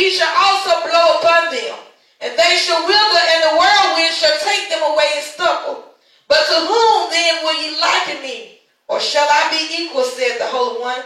he 0.04 0.12
shall 0.12 0.36
also 0.36 0.84
blow 0.84 1.24
upon 1.24 1.56
them, 1.56 1.80
and 2.20 2.36
they 2.36 2.60
shall 2.60 2.84
wither, 2.84 3.24
and 3.24 3.42
the 3.48 3.56
whirlwind 3.56 4.12
shall 4.12 4.36
take 4.44 4.68
them 4.68 4.84
away 4.84 5.08
and 5.16 5.24
stubble. 5.24 5.96
But 6.28 6.44
to 6.44 6.58
whom 6.68 7.08
then 7.08 7.40
will 7.40 7.56
ye 7.56 7.80
liken 7.80 8.20
me? 8.20 8.60
Or 8.92 9.00
shall 9.00 9.28
I 9.32 9.48
be 9.48 9.64
equal, 9.80 10.04
said 10.04 10.44
the 10.44 10.52
Holy 10.52 10.84
One? 10.84 11.04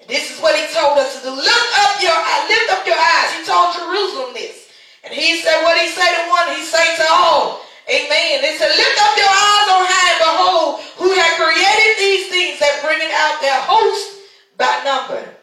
And 0.00 0.08
this 0.08 0.32
is 0.32 0.40
what 0.40 0.56
he 0.56 0.64
told 0.72 0.96
us 0.96 1.20
to 1.20 1.28
do. 1.28 1.36
Lift 1.36 1.72
up 1.84 2.00
your 2.00 2.16
eyes, 2.16 2.48
lift 2.48 2.72
up 2.72 2.86
your 2.88 2.96
eyes. 2.96 3.28
He 3.36 3.44
told 3.44 3.76
Jerusalem 3.76 4.32
this. 4.32 4.72
And 5.04 5.12
he 5.12 5.44
said, 5.44 5.60
what 5.60 5.76
he 5.76 5.88
say 5.92 6.08
to 6.08 6.24
one, 6.32 6.56
he 6.56 6.64
say 6.64 6.96
to 6.96 7.06
all. 7.12 7.60
Amen. 7.84 8.40
They 8.40 8.56
said, 8.56 8.72
lift 8.72 8.96
up 8.96 9.12
your 9.20 9.28
eyes 9.28 9.68
on 9.68 9.84
high 9.84 10.08
and 10.16 10.20
behold 10.24 10.80
who 10.96 11.12
hath 11.12 11.36
created 11.36 11.92
these 12.00 12.32
things 12.32 12.56
that 12.64 12.80
bringeth 12.80 13.12
out 13.12 13.44
their 13.44 13.60
host 13.60 14.24
by 14.56 14.72
number. 14.88 15.33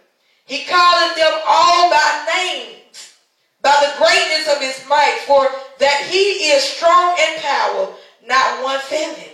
He 0.52 0.68
calleth 0.68 1.16
them 1.16 1.32
all 1.48 1.88
by 1.88 2.28
names, 2.28 3.16
by 3.64 3.72
the 3.88 3.96
greatness 3.96 4.52
of 4.52 4.60
his 4.60 4.84
might, 4.84 5.24
for 5.24 5.48
that 5.80 6.04
he 6.12 6.52
is 6.52 6.60
strong 6.60 7.16
in 7.16 7.40
power, 7.40 7.88
not 8.28 8.60
one 8.60 8.84
failing. 8.92 9.32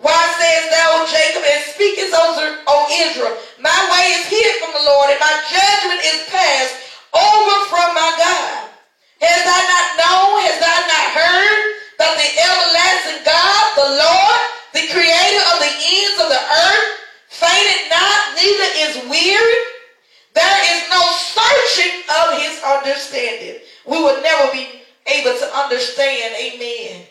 Why 0.00 0.16
sayest 0.40 0.72
thou, 0.72 0.88
O 0.96 1.04
Jacob, 1.12 1.44
and 1.44 1.60
speakest, 1.60 2.16
o, 2.16 2.24
o 2.24 2.76
Israel, 2.88 3.36
my 3.60 3.76
way 3.92 4.16
is 4.16 4.32
hid 4.32 4.48
from 4.64 4.72
the 4.72 4.88
Lord, 4.88 5.12
and 5.12 5.20
my 5.20 5.34
judgment 5.44 6.00
is 6.00 6.24
passed 6.32 6.88
over 7.12 7.68
from 7.68 7.92
my 7.92 8.08
God? 8.16 8.64
Has 9.20 9.44
I 9.44 9.60
not 9.60 9.88
known, 10.00 10.40
has 10.48 10.56
I 10.56 10.78
not 10.88 11.06
heard 11.20 11.64
that 12.00 12.16
the 12.16 12.28
everlasting 12.48 13.28
God, 13.28 13.64
the 13.76 13.90
Lord, 14.00 14.40
the 14.72 14.88
creator 14.88 15.44
of 15.52 15.60
the 15.60 15.68
ends 15.68 16.16
of 16.16 16.28
the 16.32 16.44
earth, 16.48 16.88
fainted 17.28 17.92
not, 17.92 18.40
neither 18.40 18.68
is 18.88 18.92
weary? 19.12 19.77
There 20.38 20.62
is 20.70 20.86
no 20.86 21.02
searching 21.18 21.98
of 22.06 22.38
his 22.38 22.62
understanding. 22.62 23.58
We 23.86 23.98
will 23.98 24.22
never 24.22 24.52
be 24.52 24.70
able 25.10 25.34
to 25.34 25.46
understand, 25.50 26.34
amen, 26.38 27.02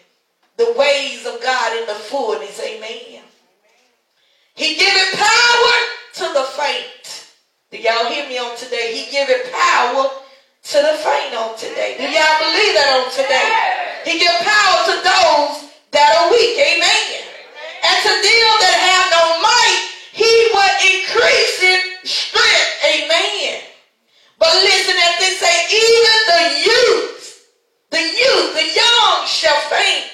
the 0.55 0.71
ways 0.77 1.25
of 1.25 1.41
God 1.43 1.77
in 1.77 1.85
the 1.87 1.99
fullness, 2.07 2.55
amen. 2.63 3.19
He 4.55 4.75
giveth 4.75 5.11
power 5.19 5.75
to 6.23 6.25
the 6.39 6.45
faint. 6.55 7.27
Do 7.69 7.77
y'all 7.77 8.07
hear 8.07 8.29
me 8.29 8.37
on 8.39 8.55
today? 8.55 8.95
He 8.95 9.11
giveth 9.11 9.51
power 9.51 10.07
to 10.07 10.77
the 10.79 10.95
faint 11.03 11.35
on 11.35 11.57
today. 11.59 11.99
Do 11.99 12.07
y'all 12.07 12.39
believe 12.39 12.73
that 12.79 12.89
on 12.95 13.11
today? 13.11 13.47
He 14.07 14.23
give 14.23 14.39
power 14.39 14.77
to 14.87 14.95
those 15.03 15.67
that 15.91 16.15
are 16.15 16.31
weak, 16.31 16.55
amen. 16.55 17.27
And 17.83 17.97
to 18.07 18.13
them 18.23 18.51
that 18.63 18.77
have 18.87 19.07
no 19.11 19.23
might, 19.43 19.83
he 20.15 20.31
was 20.55 20.67
increase 20.87 21.59
it 21.75 21.96
strength, 22.07 22.73
amen. 22.85 23.61
But 24.39 24.53
listen 24.55 24.95
at 24.95 25.19
this 25.19 25.39
say, 25.39 25.55
even 25.73 26.17
the 26.27 26.43
youth, 26.65 27.47
the 27.89 28.01
youth, 28.01 28.53
the 28.53 28.67
young 28.75 29.25
shall 29.25 29.59
faint 29.69 30.05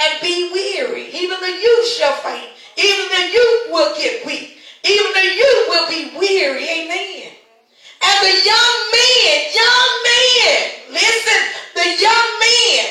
and 0.00 0.20
be 0.20 0.50
weary. 0.52 1.08
Even 1.12 1.40
the 1.40 1.52
youth 1.52 1.88
shall 1.88 2.14
faint. 2.22 2.50
Even 2.76 3.06
the 3.08 3.32
youth 3.32 3.70
will 3.70 3.96
get 3.96 4.26
weak. 4.26 4.58
Even 4.84 5.12
the 5.12 5.34
youth 5.34 5.68
will 5.68 5.88
be 5.88 6.16
weary. 6.16 6.64
Amen. 6.64 7.32
And 8.02 8.16
the 8.22 8.36
young 8.44 8.76
men, 8.92 9.46
young 9.54 9.90
men, 10.04 10.70
listen, 10.92 11.42
the 11.74 12.02
young 12.02 12.28
men 12.40 12.86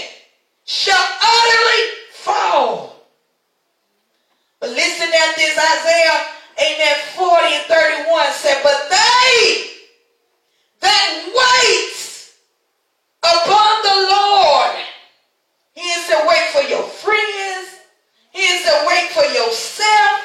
shall 0.65 1.07
utterly 1.21 1.83
fall. 2.11 3.05
But 4.59 4.71
listen 4.71 5.07
at 5.07 5.35
this, 5.35 5.57
Isaiah, 5.57 6.34
amen, 6.59 6.95
40 7.15 7.45
and 7.53 7.65
31 7.65 8.31
said, 8.33 8.59
but 8.63 8.89
they 8.89 9.71
that 10.81 11.09
wait 11.33 11.95
upon 13.23 13.73
the 13.83 13.97
Lord. 14.11 14.75
He 15.73 15.81
didn't 15.81 16.05
say 16.05 16.21
wait 16.27 16.47
for 16.51 16.61
your 16.69 16.83
friends. 16.83 17.81
He 18.31 18.41
didn't 18.41 18.63
say 18.63 18.85
wait 18.87 19.11
for 19.11 19.25
yourself. 19.33 20.21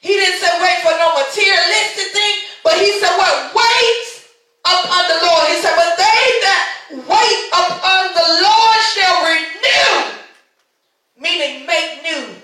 He 0.00 0.08
didn't 0.08 0.40
say 0.40 0.50
wait 0.60 0.82
for 0.82 0.90
no 0.98 1.14
materialistic 1.14 2.10
thing, 2.12 2.34
but 2.64 2.74
he 2.74 2.98
said 2.98 3.16
what? 3.16 3.54
Wait 3.54 4.26
upon 4.66 5.08
the 5.08 5.18
Lord. 5.26 5.48
He 5.48 5.62
said, 5.62 5.76
but 5.76 5.96
they 5.96 6.22
that 6.42 6.62
wait 7.06 7.40
upon 7.54 8.14
the 8.14 8.28
Lord 8.42 8.80
shall 8.94 9.22
renew, 9.30 10.18
meaning 11.18 11.66
make 11.66 12.02
new 12.02 12.41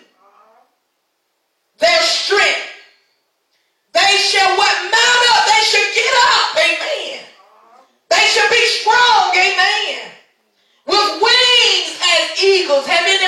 their 1.80 2.02
strength. 2.02 2.68
They 3.92 4.14
shall 4.18 4.56
what? 4.56 4.76
Mount 4.90 5.24
up. 5.34 5.44
They 5.46 5.62
should 5.64 5.90
get 5.94 6.14
up. 6.22 6.56
Amen. 6.56 7.20
They 8.10 8.24
should 8.30 8.50
be 8.50 8.64
strong. 8.80 9.32
Amen. 9.34 10.10
With 10.86 11.22
wings 11.22 12.00
as 12.02 12.42
eagles. 12.42 12.86
Have 12.86 13.06
anybody 13.06 13.27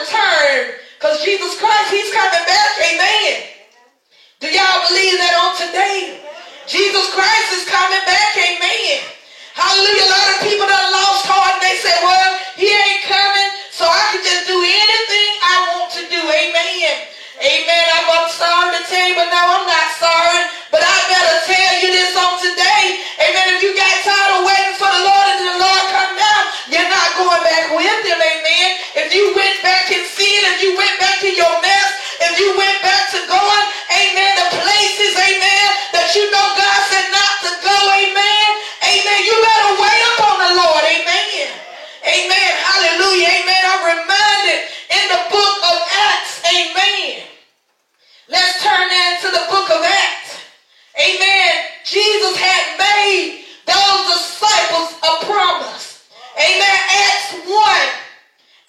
return. 0.00 0.80
Because 0.98 1.22
Jesus 1.22 1.58
Christ, 1.60 1.88
he's 1.90 2.10
coming 2.10 2.44
back. 2.46 2.70
Amen. 2.80 3.54
Do 4.44 4.50
y'all 4.50 4.84
believe 4.90 5.16
that 5.22 5.34
on 5.40 5.52
today? 5.56 6.20
Jesus 6.64 7.12
Christ 7.12 7.48
is 7.60 7.64
coming 7.68 8.00
back, 8.08 8.32
amen. 8.36 9.00
Hallelujah. 9.52 10.04
A 10.04 10.12
lot 10.12 10.28
of 10.32 10.38
people 10.44 10.64
that 10.64 10.84
lost 10.92 11.28
heart 11.28 11.60
and 11.60 11.64
they 11.64 11.76
say, 11.76 11.92
well, 12.00 12.32
he 12.56 12.68
ain't 12.72 13.04
coming, 13.04 13.50
so 13.68 13.84
I 13.84 14.04
can 14.16 14.24
just 14.24 14.48
do 14.48 14.56
anything 14.56 15.30
I 15.44 15.54
want 15.76 15.88
to 15.96 16.02
do, 16.08 16.20
amen. 16.24 16.92
Amen. 17.36 17.84
I'm, 18.00 18.06
I'm 18.16 18.28
sorry 18.32 18.72
to 18.76 18.82
tell 18.88 19.06
you, 19.08 19.16
but 19.16 19.28
no, 19.28 19.42
I'm 19.44 19.64
not 19.68 19.88
sorry. 20.00 20.40
But 20.72 20.80
I 20.80 20.96
better 21.08 21.36
tell 21.48 21.72
you 21.84 21.90
this 21.92 22.12
on 22.16 22.40
today. 22.40 23.04
Amen. 23.20 23.44
If 23.56 23.60
you 23.60 23.76
got 23.76 23.92
tired 24.04 24.40
of 24.40 24.48
waiting 24.48 24.76
for 24.80 24.88
the 24.88 25.02
Lord 25.04 25.26
and 25.36 25.40
the 25.40 25.56
Lord 25.60 25.84
come 25.92 26.12
down, 26.16 26.42
you're 26.72 26.90
not 26.92 27.08
going 27.20 27.42
back 27.44 27.64
with 27.76 28.02
him, 28.08 28.20
amen. 28.20 28.43
If 29.04 29.12
you 29.12 29.36
went 29.36 29.60
back 29.60 29.92
in 29.92 30.00
sin, 30.08 30.40
if 30.56 30.64
you 30.64 30.72
went 30.80 30.96
back 30.98 31.20
in 31.20 31.36
your 31.36 31.56
mess, 31.60 31.90
if 32.24 32.40
you 32.40 32.56
went 32.56 32.78
back 32.80 33.12
to 33.12 33.20
going, 33.28 33.66
amen, 33.92 34.32
the 34.40 34.48
places, 34.64 35.12
amen, 35.12 35.66
that 35.92 36.08
you 36.16 36.24
know 36.32 36.46
God 36.56 36.80
said 36.88 37.08
not 37.12 37.34
to 37.44 37.50
go, 37.60 37.76
amen, 38.00 38.48
amen, 38.80 39.18
you 39.28 39.36
better 39.44 39.72
wait 39.76 40.02
upon 40.16 40.36
the 40.40 40.52
Lord, 40.56 40.82
amen. 40.88 41.48
Amen. 42.04 42.50
Hallelujah. 42.64 43.28
Amen. 43.28 43.62
I'm 43.64 43.84
reminded 43.84 44.60
in 44.92 45.04
the 45.08 45.22
book 45.32 45.58
of 45.68 45.76
Acts, 46.12 46.40
amen. 46.44 47.24
Let's 48.28 48.62
turn 48.62 48.88
now 48.88 49.10
to 49.20 49.28
the 49.32 49.44
book 49.50 49.68
of 49.70 49.80
Acts. 49.84 50.40
Amen. 51.00 51.52
Jesus 51.84 52.36
had 52.36 52.64
made 52.78 53.44
those 53.66 54.02
disciples 54.16 54.96
a 55.00 55.12
promise. 55.28 56.08
Amen. 56.40 56.78
Acts 56.88 57.32
1. 57.44 58.13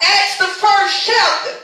Acts 0.02 0.38
the 0.38 0.46
first 0.46 1.06
chapter. 1.06 1.56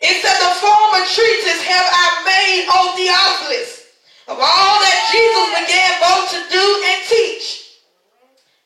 It 0.00 0.20
said 0.20 0.36
the 0.40 0.54
former 0.60 1.04
treatises 1.08 1.62
have 1.64 1.88
I 1.88 2.06
made, 2.24 2.64
O 2.68 2.96
Theophilus, 2.96 3.88
of 4.28 4.36
all 4.40 4.76
that 4.80 5.00
Jesus 5.12 5.48
began 5.60 5.92
both 6.00 6.26
to 6.36 6.40
do 6.52 6.64
and 6.64 7.00
teach. 7.08 7.80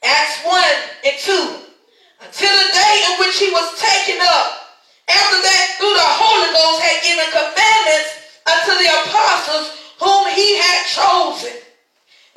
Acts 0.02 0.42
1 0.42 0.62
and 1.06 1.16
2. 1.18 2.26
Until 2.26 2.54
the 2.54 2.68
day 2.72 2.94
in 3.10 3.12
which 3.20 3.38
he 3.38 3.50
was 3.50 3.78
taken 3.78 4.18
up. 4.22 4.78
After 5.08 5.38
that, 5.42 5.66
through 5.78 5.94
the 5.94 6.10
Holy 6.18 6.50
Ghost 6.54 6.80
had 6.82 6.98
given 7.02 7.28
commandments 7.34 8.10
unto 8.46 8.72
the 8.78 8.90
apostles 8.90 9.74
whom 9.98 10.30
he 10.34 10.56
had 10.56 10.80
chosen, 10.86 11.56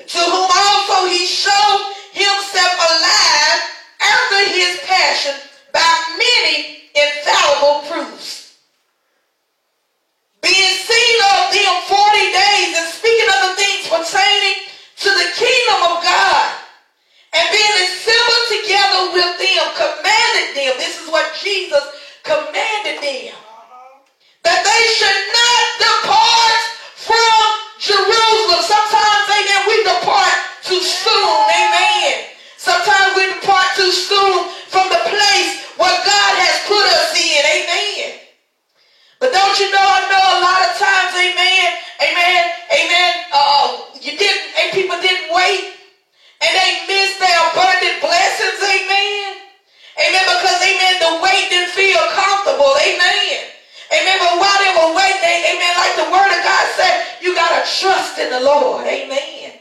to 0.02 0.22
whom 0.22 0.50
also 0.50 1.08
he 1.08 1.26
showed 1.26 1.82
himself 2.14 2.74
alive 2.78 3.60
after 4.02 4.40
his 4.50 4.80
passion 4.86 5.53
by 5.74 5.94
many 6.16 6.88
infallible 6.94 7.90
proofs. 7.90 8.62
Being 10.42 10.78
seen 10.78 11.18
of 11.34 11.52
them 11.52 11.76
forty 11.90 12.28
days 12.32 12.72
and 12.78 12.88
speaking 12.94 13.30
of 13.34 13.40
the 13.50 13.54
things 13.58 13.84
pertaining 13.90 14.70
to 15.02 15.10
the 15.10 15.30
kingdom 15.36 15.80
of 15.90 16.04
God, 16.06 16.48
and 17.34 17.50
being 17.50 17.76
assembled 17.90 18.46
together 18.54 19.02
with 19.18 19.34
them, 19.42 19.66
commanded 19.74 20.48
them, 20.54 20.74
this 20.78 21.02
is 21.02 21.10
what 21.10 21.26
Jesus 21.42 21.84
commanded 22.22 23.02
them, 23.02 23.34
that 24.46 24.62
they 24.62 24.84
should 24.94 25.22
not 25.34 25.66
depart 25.82 26.62
from 26.96 27.44
Jerusalem. 27.82 28.62
Sometimes, 28.62 29.26
amen, 29.34 29.62
we 29.66 29.76
depart 29.82 30.38
too 30.62 30.80
soon, 30.80 31.40
amen. 31.50 32.30
Sometimes 32.56 33.16
we 33.18 33.34
depart 33.34 33.68
too 33.76 33.92
soon 33.92 34.54
from 34.70 34.88
the 34.88 35.02
place 35.10 35.63
where 35.78 36.00
God 36.06 36.34
has 36.38 36.56
put 36.70 36.86
us 36.86 37.12
in, 37.18 37.42
amen. 37.42 38.20
But 39.20 39.32
don't 39.32 39.56
you 39.56 39.72
know, 39.72 39.82
I 39.82 40.02
know 40.12 40.26
a 40.36 40.40
lot 40.44 40.62
of 40.68 40.72
times, 40.76 41.14
amen, 41.16 41.68
amen, 42.04 42.42
amen, 42.70 43.12
uh, 43.32 43.96
you 44.04 44.14
didn't, 44.20 44.46
and 44.60 44.68
people 44.76 45.00
didn't 45.00 45.32
wait, 45.32 45.74
and 46.44 46.52
they 46.52 46.72
missed 46.92 47.24
their 47.24 47.40
abundant 47.50 48.04
blessings, 48.04 48.60
amen. 48.60 49.44
Amen, 49.96 50.26
because, 50.28 50.60
amen, 50.60 50.94
the 51.00 51.12
wait 51.24 51.48
didn't 51.54 51.72
feel 51.72 52.04
comfortable, 52.18 52.74
amen. 52.84 53.54
Amen, 53.94 54.18
but 54.20 54.34
while 54.42 54.60
they 54.60 54.74
were 54.74 54.92
waiting, 54.98 55.40
amen, 55.54 55.74
like 55.78 55.96
the 56.02 56.10
word 56.10 56.30
of 56.34 56.42
God 56.42 56.66
said, 56.76 56.94
you 57.22 57.34
got 57.34 57.54
to 57.54 57.62
trust 57.64 58.18
in 58.20 58.30
the 58.30 58.42
Lord, 58.42 58.86
amen. 58.86 59.54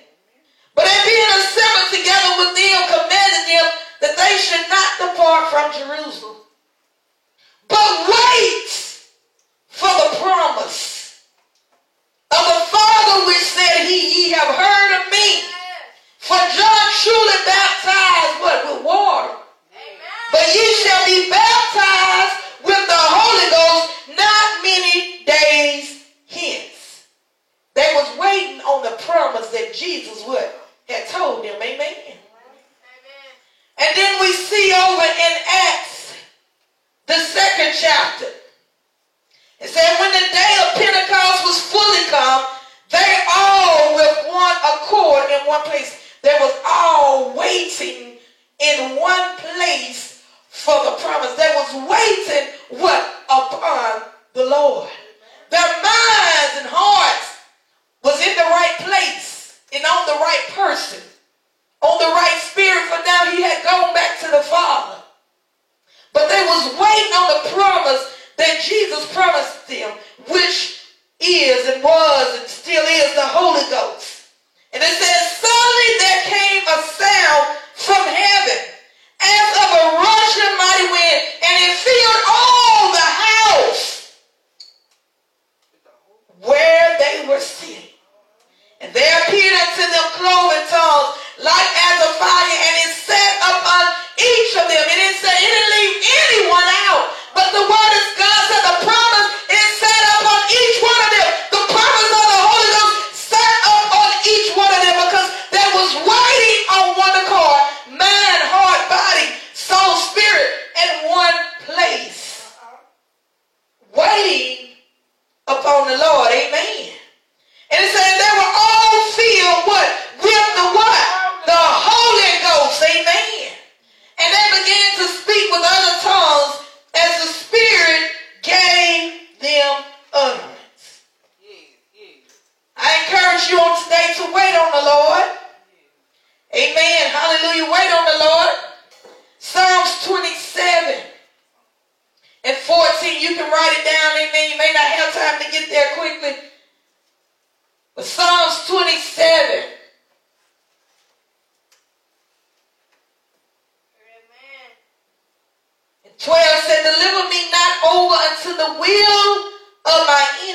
But 0.75 0.89
they 0.89 0.99
being 1.05 1.33
assembled 1.37 1.91
together 1.93 2.33
with 2.41 2.53
them, 2.57 2.81
commanding 2.89 3.47
them 3.53 3.67
that 4.03 4.17
they 4.19 4.35
should 4.37 4.67
not 4.69 4.91
depart 4.99 5.49
from 5.55 5.71
Jerusalem, 5.73 6.37
but 7.69 8.09
wait 8.11 8.62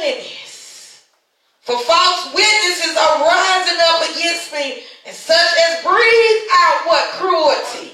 enemies. 0.08 1.04
For 1.62 1.78
false 1.78 2.32
witnesses 2.32 2.96
are 2.96 3.28
rising 3.28 3.80
up 3.92 4.00
against 4.08 4.54
me, 4.54 4.84
and 5.06 5.16
such 5.16 5.52
as 5.68 5.84
breathe 5.84 6.44
out 6.64 6.88
what 6.88 7.04
cruelty. 7.20 7.92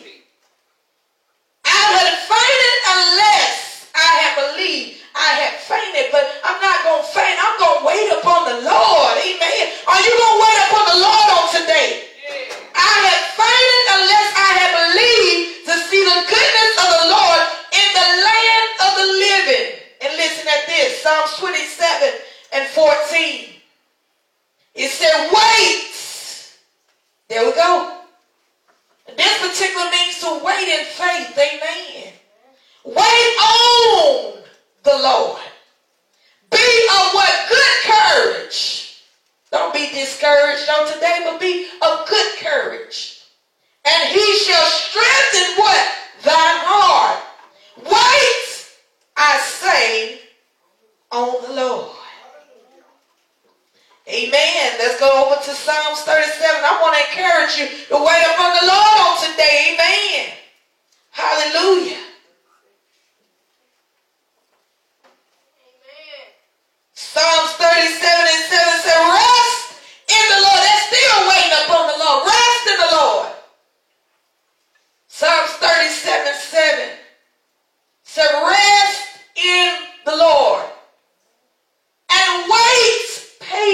I 1.66 1.82
have 1.97 2.14
fainted 2.30 2.78
unless 2.93 3.89
I 3.97 4.11
had 4.22 4.34
believed. 4.38 5.01
I 5.16 5.30
had 5.41 5.53
fainted, 5.61 6.09
but 6.11 6.26
I'm 6.45 6.61
not 6.61 6.78
going 6.86 7.01
to 7.01 7.09
faint. 7.09 7.38
I'm 7.38 7.57
going 7.57 7.80
to 7.82 7.86
wait 7.86 8.09
upon 8.14 8.45
the 8.49 8.57
Lord. 8.61 9.14
Amen. 9.18 9.66
Are 9.89 10.01
you 10.01 10.14
going 10.14 10.36
to 10.38 10.41
wait 10.41 10.59
upon 10.70 10.84
the 10.93 10.99
Lord 11.01 11.22
at 20.64 20.68
this 20.68 21.01
Psalms 21.01 21.38
27 21.38 22.09
and 22.53 22.68
14. 22.70 23.45
It 24.76 24.89
said, 24.89 25.30
wait. 25.32 26.59
There 27.30 27.45
we 27.45 27.53
go. 27.53 27.99
This 29.16 29.38
particular 29.39 29.89
means 29.91 30.20
to 30.22 30.41
wait 30.43 30.68
in 30.68 30.86
faith. 30.86 31.38
Amen. 31.38 32.14
Wait 32.86 33.38
on 33.41 34.43
the 34.84 34.97
Lord. 35.03 35.41
Be 36.51 36.57
of 36.57 37.14
what 37.14 37.49
good 37.49 37.93
courage. 37.93 39.01
Don't 39.51 39.74
be 39.74 39.89
discouraged 39.89 40.70
on 40.70 40.91
today, 40.93 41.20
but 41.24 41.39
be 41.39 41.68
of 41.82 42.07
good 42.07 42.39
courage. 42.39 43.22
And 43.86 44.09
he 44.09 44.38
shall 44.38 44.66
strengthen 44.66 45.57
what? 45.57 45.88
Thine 46.24 46.34
heart. 46.36 47.24
Wait, 47.78 48.68
I 49.18 49.38
say, 49.39 50.22
on 51.14 51.43
the 51.47 51.53
Lord. 51.53 51.91
Amen. 54.09 54.74
Let's 54.80 54.99
go 54.99 55.07
over 55.26 55.39
to 55.39 55.51
Psalms 55.51 56.01
37. 56.01 56.43
I 56.43 56.82
want 56.82 56.97
to 56.97 57.01
encourage 57.07 57.55
you 57.55 57.68
to 57.88 57.97
wait 58.03 58.24
upon 58.34 58.51
the 58.57 58.66
Lord 58.68 58.97
on 58.99 59.16
today. 59.22 59.78
Amen. 59.78 60.34
Hallelujah. 61.11 62.01
Amen. 65.61 66.26
Psalms 66.93 67.51
37 67.61 67.70
and 67.70 68.43
7 68.49 68.82
said, 68.82 68.99
Rest 69.07 69.80
in 70.09 70.26
the 70.34 70.39
Lord. 70.41 70.61
That's 70.66 70.84
still 70.89 71.20
waiting 71.30 71.55
upon 71.64 71.84
the 71.93 71.97
Lord. 72.03 72.28
Rest 72.28 72.64
in 72.68 72.78
the 72.82 72.91
Lord. 72.97 73.30
Psalms 75.07 75.51
37 75.61 76.34
7 76.41 76.89
said, 78.03 78.30
Rest 78.49 79.07
in 79.38 79.74
the 80.05 80.18
Lord 80.18 80.72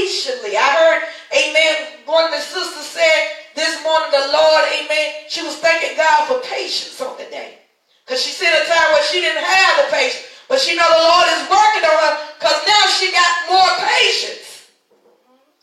patiently. 0.09 0.57
I 0.57 0.69
heard, 0.73 1.01
amen, 1.29 2.01
one 2.05 2.25
of 2.25 2.31
the 2.31 2.41
sisters 2.41 2.89
said 2.89 3.21
this 3.53 3.77
morning, 3.85 4.09
the 4.09 4.33
Lord, 4.33 4.63
amen, 4.81 5.29
she 5.29 5.45
was 5.45 5.57
thanking 5.57 5.95
God 5.97 6.25
for 6.25 6.41
patience 6.49 6.99
on 7.01 7.17
the 7.17 7.29
day. 7.29 7.59
Because 8.05 8.21
she 8.21 8.31
said 8.31 8.49
a 8.49 8.65
time 8.65 8.89
where 8.89 9.05
she 9.05 9.21
didn't 9.21 9.43
have 9.43 9.85
the 9.85 9.93
patience. 9.93 10.25
But 10.49 10.57
she 10.57 10.75
know 10.75 10.89
the 10.89 11.05
Lord 11.05 11.29
is 11.37 11.45
working 11.45 11.85
on 11.85 11.93
her 11.93 12.13
because 12.41 12.57
now 12.65 12.83
she 12.89 13.13
got 13.13 13.29
more 13.53 13.69
patience. 13.85 14.65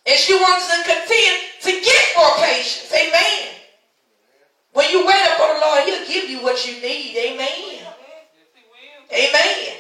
And 0.06 0.14
she 0.14 0.38
wants 0.38 0.70
to 0.70 0.78
continue 0.86 1.42
to 1.66 1.70
get 1.82 2.02
more 2.14 2.38
patience. 2.38 2.86
Amen. 2.94 3.50
When 4.74 4.88
you 4.90 5.04
wait 5.04 5.26
upon 5.34 5.58
the 5.58 5.66
Lord, 5.66 5.82
he'll 5.90 6.06
give 6.06 6.30
you 6.30 6.38
what 6.38 6.62
you 6.62 6.78
need. 6.78 7.18
Amen. 7.18 7.82
Amen. 9.10 9.74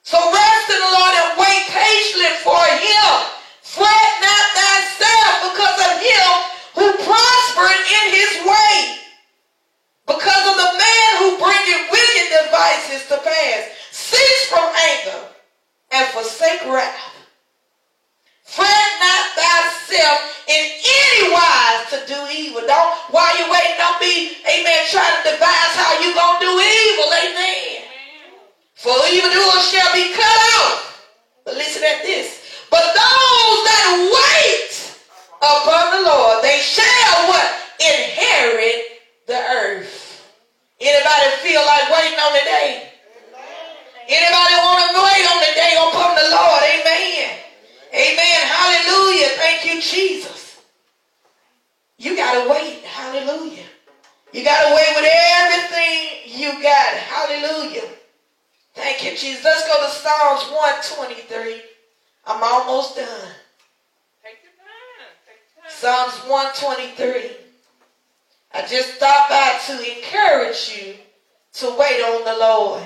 So 0.00 0.16
rest 0.16 0.70
in 0.70 0.80
the 0.80 0.92
Lord 0.96 1.12
and 1.20 1.38
wait 1.38 1.64
patiently 1.68 2.32
for 2.40 2.64
him. 2.80 3.33
Fret 3.74 4.12
not 4.22 4.46
thyself 4.54 5.50
because 5.50 5.78
of 5.82 5.92
him 5.98 6.30
who 6.78 6.86
prospered 7.02 7.82
in 7.82 8.04
his 8.14 8.32
way. 8.46 9.02
Because 10.06 10.44
of 10.46 10.54
the 10.54 10.72
man 10.78 11.10
who 11.18 11.34
bringeth 11.42 11.90
wicked 11.90 12.26
devices 12.38 13.02
to 13.10 13.18
pass. 13.18 13.62
Cease 13.90 14.46
from 14.46 14.62
anger 14.62 15.26
and 15.90 16.06
forsake 16.14 16.62
wrath. 16.70 17.18
Fret 18.44 18.90
not 19.02 19.24
thyself 19.34 20.22
in 20.46 20.62
any 20.62 21.32
wise 21.34 21.82
to 21.90 21.98
do 22.06 22.18
evil. 22.30 22.62
Don't 22.62 22.94
while 23.10 23.34
you 23.42 23.50
waiting, 23.50 23.74
don't 23.78 23.98
be, 23.98 24.38
amen, 24.46 24.86
trying 24.86 25.18
to 25.18 25.34
devise 25.34 25.74
how 25.74 25.98
you 25.98 26.14
gonna 26.14 26.38
do 26.38 26.52
evil, 26.54 27.10
amen. 27.10 27.82
For 28.74 28.94
evildoers 29.10 29.66
shall 29.66 29.92
be 29.92 30.14
cut 30.14 30.38
off. 30.62 31.10
But 31.44 31.54
listen 31.54 31.82
at 31.82 32.02
this. 32.02 32.43
But 32.74 32.90
those 32.90 33.58
that 33.70 33.86
wait 34.02 34.74
upon 35.38 35.94
the 35.94 36.02
Lord, 36.10 36.42
they 36.42 36.58
shall 36.58 37.30
what? 37.30 37.46
Inherit 37.78 38.98
the 39.30 39.38
earth. 39.38 39.94
Anybody 40.82 41.26
feel 41.46 41.62
like 41.62 41.86
waiting 41.86 42.18
on 42.18 42.32
the 42.34 42.42
day? 42.42 42.90
Anybody 44.10 44.54
want 44.58 44.90
to 44.90 45.00
wait 45.06 45.22
on 45.22 45.38
the 45.38 45.54
day 45.54 45.72
upon 45.86 46.18
the 46.18 46.26
Lord? 46.34 46.62
Amen. 46.66 47.30
Amen. 47.94 48.40
Hallelujah. 48.42 49.28
Thank 49.38 49.70
you, 49.70 49.80
Jesus. 49.80 50.58
You 51.98 52.16
got 52.16 52.42
to 52.42 52.50
wait. 52.50 52.82
Hallelujah. 52.82 53.70
You 54.32 54.42
got 54.42 54.66
to 54.66 54.74
wait 54.74 54.90
with 54.96 55.06
everything 55.06 56.42
you 56.42 56.60
got. 56.60 56.90
Hallelujah. 57.06 57.86
Thank 58.74 59.04
you, 59.04 59.12
Jesus. 59.12 59.44
Let's 59.44 59.62
go 59.68 59.78
to 59.80 59.90
Psalms 59.94 60.50
123. 60.50 61.73
I'm 62.26 62.42
almost 62.42 62.96
done. 62.96 63.06
Take 64.22 64.38
your 64.42 64.52
time. 64.56 65.12
Take 65.26 65.40
your 65.54 65.64
time. 65.64 65.70
Psalms 65.70 66.14
123. 66.28 67.36
I 68.54 68.66
just 68.66 68.94
stopped 68.94 69.30
by 69.30 69.58
to 69.66 69.96
encourage 69.96 70.78
you 70.78 70.94
to 71.54 71.76
wait 71.78 72.00
on 72.02 72.24
the 72.24 72.38
Lord. 72.38 72.82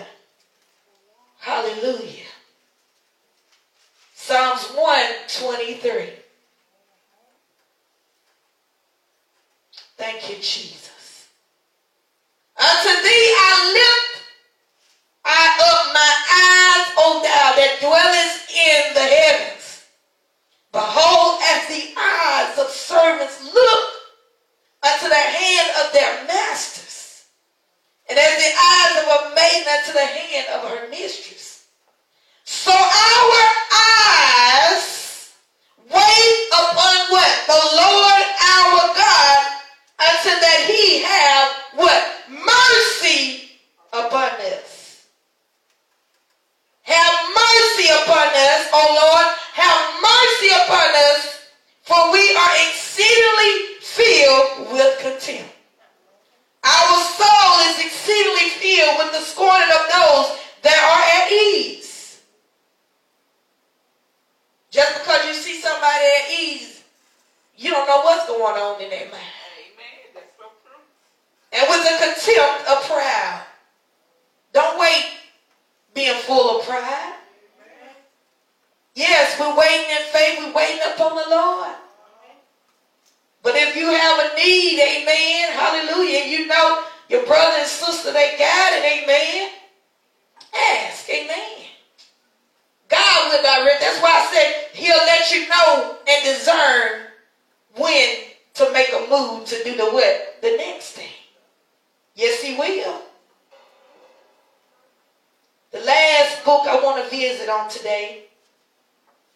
Hallelujah. 1.40 2.24
Psalms 4.14 4.64
123. 4.74 6.10
Thank 9.96 10.30
you, 10.30 10.36
Jesus. 10.36 11.28
Unto 12.56 12.88
thee 12.88 13.34
I 13.38 13.72
lift 13.72 14.08
I 15.24 15.46
up 15.60 15.92
my 15.92 16.12
eyes, 16.32 16.86
O 16.96 17.20
thou 17.22 17.54
that 17.56 17.78
dwellest 17.80 18.37
in 18.68 18.94
the 18.94 19.00
heavens. 19.00 19.84
Behold, 20.72 21.40
as 21.42 21.68
the 21.68 21.94
eyes 21.96 22.58
of 22.58 22.68
servants 22.68 23.42
look 23.42 23.84
unto 24.84 25.08
the 25.08 25.14
hand 25.14 25.70
of 25.82 25.92
their 25.92 26.26
masters, 26.26 27.24
and 28.08 28.18
as 28.18 28.34
the 28.36 28.52
eyes 28.52 28.94
of 29.02 29.06
a 29.08 29.34
maiden 29.34 29.68
unto 29.68 29.92
the 29.92 30.06
hand 30.06 30.46
of 30.54 30.70
her 30.70 30.88
mistress. 30.88 31.66
So 32.44 32.72
our 32.72 33.40
eyes 33.72 35.32
wait 35.90 36.48
upon 36.52 36.96
what? 37.12 37.34
The 37.46 37.62
Lord 37.76 38.24
our 38.40 38.94
God, 38.94 39.40
until 40.00 40.40
that 40.40 40.64
he 40.68 41.02
have 41.02 41.48
what? 41.74 42.04
Mercy 42.28 43.50
upon 43.92 44.30
us. 44.40 45.06
Have 46.82 47.14
mercy 47.78 47.92
upon 47.92 48.26
us, 48.26 48.68
O 48.72 48.82
Lord. 48.90 49.34
Have 49.54 50.02
mercy 50.02 50.50
upon 50.54 50.90
us, 51.12 51.46
for 51.82 52.12
we 52.12 52.36
are 52.36 52.54
exceedingly 52.68 53.78
filled 53.80 54.72
with 54.72 54.98
contempt. 55.00 55.54
Our 56.64 57.00
soul 57.02 57.70
is 57.70 57.84
exceedingly 57.84 58.50
filled 58.58 58.98
with 58.98 59.12
the 59.12 59.20
scorning 59.20 59.70
of 59.70 59.84
those 59.90 60.38
that 60.62 60.78
are 60.78 61.24
at 61.24 61.32
ease. 61.32 62.20
Just 64.70 64.98
because 64.98 65.24
you 65.26 65.34
see 65.34 65.60
somebody 65.60 66.04
at 66.04 66.30
ease, 66.30 66.82
you 67.56 67.70
don't 67.70 67.86
know 67.86 68.02
what's 68.02 68.26
going 68.26 68.60
on 68.60 68.82
in 68.82 68.90
their 68.90 69.06
mind. 69.06 69.14
Amen. 69.14 70.14
That's 70.14 70.36
so 70.36 70.44
true. 70.62 70.82
And 71.52 71.68
with 71.68 71.82
the 71.82 72.04
contempt 72.04 72.68
of 72.68 72.84
pride. 72.86 73.42
Don't 74.52 74.78
wait 74.80 75.04
being 75.94 76.18
full 76.20 76.58
of 76.58 76.66
pride. 76.66 77.17
Yes, 78.98 79.38
we're 79.38 79.54
waiting 79.56 79.90
in 79.94 80.02
faith, 80.10 80.38
we're 80.40 80.52
waiting 80.52 80.80
upon 80.92 81.14
the 81.14 81.30
Lord. 81.30 81.70
But 83.44 83.54
if 83.54 83.76
you 83.76 83.86
have 83.86 84.18
a 84.18 84.34
need, 84.34 84.74
amen, 84.74 85.52
hallelujah, 85.52 86.26
you 86.26 86.48
know 86.48 86.82
your 87.08 87.24
brother 87.24 87.58
and 87.58 87.68
sister, 87.68 88.12
they 88.12 88.34
got 88.36 88.72
it, 88.72 89.04
amen. 89.04 89.50
Ask, 90.52 91.08
amen. 91.08 91.66
God 92.88 93.32
will 93.32 93.40
direct. 93.40 93.80
That's 93.80 94.02
why 94.02 94.10
I 94.10 94.34
said 94.34 94.66
he'll 94.74 94.96
let 94.96 95.32
you 95.32 95.48
know 95.48 95.96
and 96.08 96.24
discern 96.24 97.02
when 97.76 98.16
to 98.54 98.72
make 98.72 98.88
a 98.88 99.06
move 99.08 99.44
to 99.44 99.62
do 99.62 99.76
the 99.76 99.90
what? 99.92 100.40
The 100.42 100.56
next 100.56 100.94
thing. 100.94 101.06
Yes, 102.16 102.42
he 102.42 102.56
will. 102.56 103.02
The 105.70 105.80
last 105.82 106.44
book 106.44 106.66
I 106.66 106.80
want 106.82 107.04
to 107.04 107.08
visit 107.16 107.48
on 107.48 107.70
today, 107.70 108.24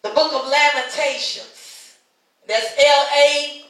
the 0.03 0.09
book 0.09 0.33
of 0.33 0.49
Lamentations. 0.49 1.95
That's 2.47 2.73
L 2.77 3.05
A 3.17 3.65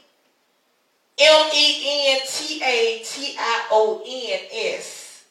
M 1.19 1.49
E 1.55 2.10
N 2.10 2.22
T 2.27 2.61
A 2.64 3.03
T 3.05 3.35
I 3.39 3.68
O 3.72 4.03
N 4.05 4.39
S. 4.51 5.26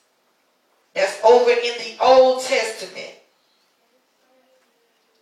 That's 0.94 1.22
over 1.24 1.50
in 1.50 1.74
the 1.78 1.96
Old 2.00 2.42
Testament. 2.42 3.14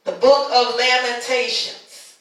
The 0.05 0.12
book 0.12 0.51
of 0.52 0.77
Lamentations. 0.77 2.19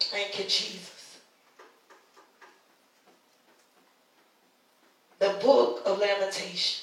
Thank 0.00 0.38
you, 0.38 0.44
Jesus. 0.44 1.18
The 5.18 5.38
book 5.42 5.82
of 5.86 5.98
Lamentation. 5.98 6.81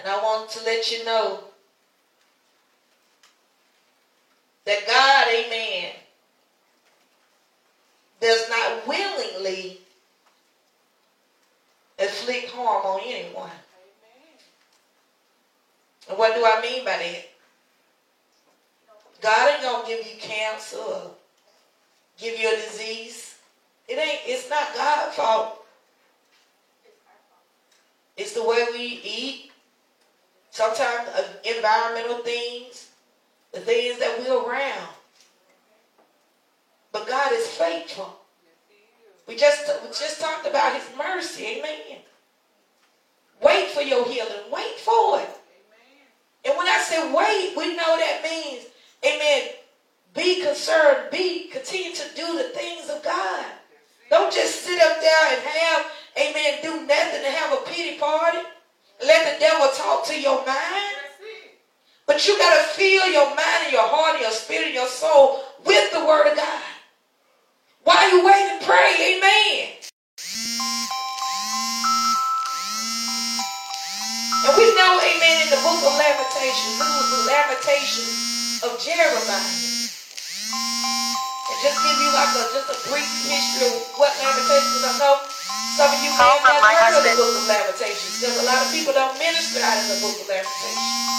And 0.00 0.08
I 0.10 0.22
want 0.22 0.48
to 0.50 0.64
let 0.64 0.90
you 0.90 1.04
know 1.04 1.40
that 4.64 4.86
God, 4.86 5.26
amen, 5.28 5.92
does 8.20 8.48
not 8.48 8.86
willingly 8.88 9.78
inflict 11.98 12.50
harm 12.50 12.86
on 12.86 13.00
anyone. 13.04 13.50
And 16.08 16.18
what 16.18 16.34
do 16.34 16.44
I 16.44 16.60
mean 16.62 16.84
by 16.84 16.96
that? 16.96 17.28
God 19.20 19.50
ain't 19.50 19.62
gonna 19.62 19.86
give 19.86 20.06
you 20.06 20.18
cancer 20.18 20.78
or 20.78 21.10
give 22.18 22.40
you 22.40 22.48
a 22.48 22.56
disease. 22.56 23.36
It 23.86 23.98
ain't, 23.98 24.20
it's 24.24 24.48
not 24.48 24.74
God's 24.74 25.14
fault. 25.14 25.64
It's 28.16 28.32
the 28.32 28.42
way 28.42 28.66
we 28.72 29.00
eat. 29.04 29.49
Sometimes 30.50 31.08
uh, 31.08 31.24
environmental 31.44 32.18
things, 32.18 32.90
the 33.52 33.60
things 33.60 33.98
that 33.98 34.18
we're 34.18 34.42
around. 34.42 34.88
But 36.92 37.06
God 37.06 37.32
is 37.32 37.46
faithful. 37.46 38.16
We 39.28 39.36
just 39.36 39.70
we 39.82 39.88
just 39.88 40.20
talked 40.20 40.46
about 40.46 40.74
his 40.74 40.84
mercy, 40.98 41.46
amen. 41.46 41.98
Wait 43.40 43.68
for 43.70 43.80
your 43.80 44.04
healing. 44.08 44.50
Wait 44.50 44.78
for 44.78 45.20
it. 45.20 45.30
And 46.44 46.56
when 46.56 46.66
I 46.66 46.78
say 46.78 47.12
wait, 47.12 47.54
we 47.56 47.76
know 47.76 47.96
that 47.96 48.20
means, 48.24 48.66
amen, 49.04 49.50
be 50.14 50.42
concerned, 50.42 51.10
be, 51.12 51.48
continue 51.48 51.94
to 51.94 52.02
do 52.16 52.38
the 52.38 52.48
things 52.54 52.90
of 52.90 53.02
God. 53.04 53.46
Don't 54.08 54.32
just 54.32 54.62
sit 54.64 54.82
up 54.82 55.00
there 55.00 55.32
and 55.32 55.42
have, 55.42 55.86
amen, 56.18 56.58
do 56.62 56.86
nothing 56.86 57.24
and 57.24 57.34
have 57.34 57.52
a 57.52 57.62
pity 57.66 57.98
party. 57.98 58.38
Let 59.02 59.32
the 59.32 59.40
devil 59.40 59.68
talk 59.74 60.04
to 60.08 60.20
your 60.20 60.44
mind. 60.44 60.96
But 62.06 62.26
you 62.26 62.36
got 62.36 62.52
to 62.52 62.62
fill 62.74 63.08
your 63.08 63.28
mind 63.32 63.64
and 63.64 63.72
your 63.72 63.86
heart 63.86 64.16
and 64.16 64.22
your 64.22 64.34
spirit 64.34 64.66
and 64.66 64.74
your 64.74 64.88
soul 64.88 65.40
with 65.64 65.92
the 65.92 66.04
word 66.04 66.28
of 66.28 66.36
God. 66.36 66.62
While 67.84 68.10
you 68.12 68.26
wait 68.26 68.44
and 68.50 68.60
pray, 68.60 68.92
amen. 69.16 69.80
And 74.44 74.52
we 74.58 74.68
know, 74.76 74.92
amen, 75.00 75.36
in 75.44 75.48
the 75.48 75.60
book 75.64 75.80
of 75.80 75.94
Lamentations, 75.96 76.76
this 76.76 76.90
was 76.92 77.08
the 77.08 77.22
Lamentations 77.24 78.60
of 78.68 78.76
Jeremiah. 78.84 79.40
And 81.48 81.58
just 81.64 81.78
give 81.80 81.98
you 82.04 82.10
like 82.12 82.32
a 82.36 82.42
just 82.52 82.68
a 82.68 82.76
brief 82.90 83.08
history 83.24 83.70
of 83.70 83.80
what 83.96 84.12
Lamentations 84.20 84.84
I 84.84 84.92
know 85.00 85.39
some 85.76 85.90
of 85.90 86.00
you 86.02 86.10
may 86.10 86.18
have 86.18 86.42
never 86.42 86.70
heard 86.74 86.94
of 86.98 87.04
the 87.04 87.14
book 87.14 87.34
of 87.34 87.46
Lamentations. 87.46 88.18
Because 88.18 88.36
a 88.42 88.46
lot 88.46 88.66
of 88.66 88.72
people 88.72 88.92
don't 88.92 89.16
minister 89.18 89.62
out 89.62 89.78
of 89.78 89.86
the 89.92 89.98
book 90.02 90.16
of 90.18 90.26
Lamentations. 90.26 91.10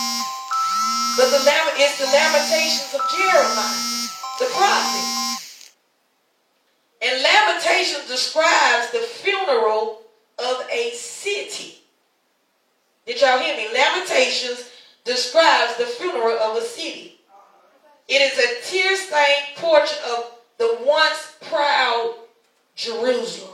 But 1.15 1.27
the 1.31 1.41
it's 1.79 1.97
the 1.99 2.07
Lamentations 2.07 2.91
of 2.95 3.01
Jeremiah, 3.11 4.07
the 4.39 4.47
prophet. 4.55 5.21
And 7.01 7.23
Lamentations 7.23 8.07
describes 8.07 8.91
the 8.91 8.99
funeral 8.99 10.01
of 10.39 10.67
a 10.71 10.91
city. 10.91 11.79
Did 13.05 13.19
y'all 13.21 13.39
hear 13.39 13.57
me? 13.57 13.67
Lamentations 13.73 14.69
describes 15.03 15.77
the 15.77 15.85
funeral 15.85 16.37
of 16.37 16.57
a 16.57 16.61
city. 16.61 17.19
It 18.07 18.21
is 18.21 18.37
a 18.37 18.69
tear-stained 18.69 19.55
portrait 19.57 19.99
of 20.15 20.31
the 20.57 20.77
once 20.85 21.35
proud 21.41 22.15
Jerusalem. 22.75 23.50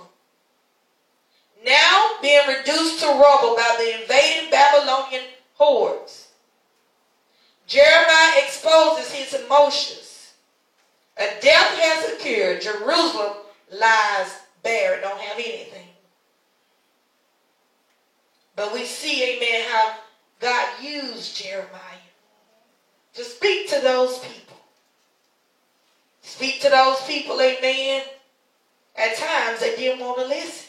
Now 1.66 2.12
being 2.22 2.48
reduced 2.48 3.00
to 3.02 3.08
rubble 3.08 3.56
by 3.56 3.76
the 3.80 4.02
invading 4.02 4.50
Babylonian 4.52 5.24
hordes. 5.54 6.30
Jeremiah 7.66 8.44
exposes 8.46 9.12
his 9.12 9.42
emotions. 9.42 10.34
A 11.18 11.26
death 11.42 11.80
has 11.80 12.14
occurred. 12.14 12.62
Jerusalem 12.62 13.34
lies 13.72 14.38
bare, 14.64 14.98
It 14.98 15.02
don't 15.02 15.20
have 15.20 15.38
anything. 15.38 15.88
But 18.56 18.74
we 18.74 18.86
see, 18.86 19.36
amen, 19.36 19.66
how 19.70 19.96
God 20.40 20.68
used 20.82 21.38
Jeremiah 21.38 21.72
to 23.14 23.24
speak 23.24 23.70
to 23.70 23.80
those 23.82 24.20
people. 24.20 24.58
Speak 26.22 26.62
to 26.62 26.70
those 26.70 27.02
people, 27.04 27.40
amen. 27.42 28.04
At 28.96 29.16
times 29.18 29.60
they 29.60 29.76
didn't 29.76 30.00
want 30.00 30.20
to 30.20 30.26
listen. 30.26 30.67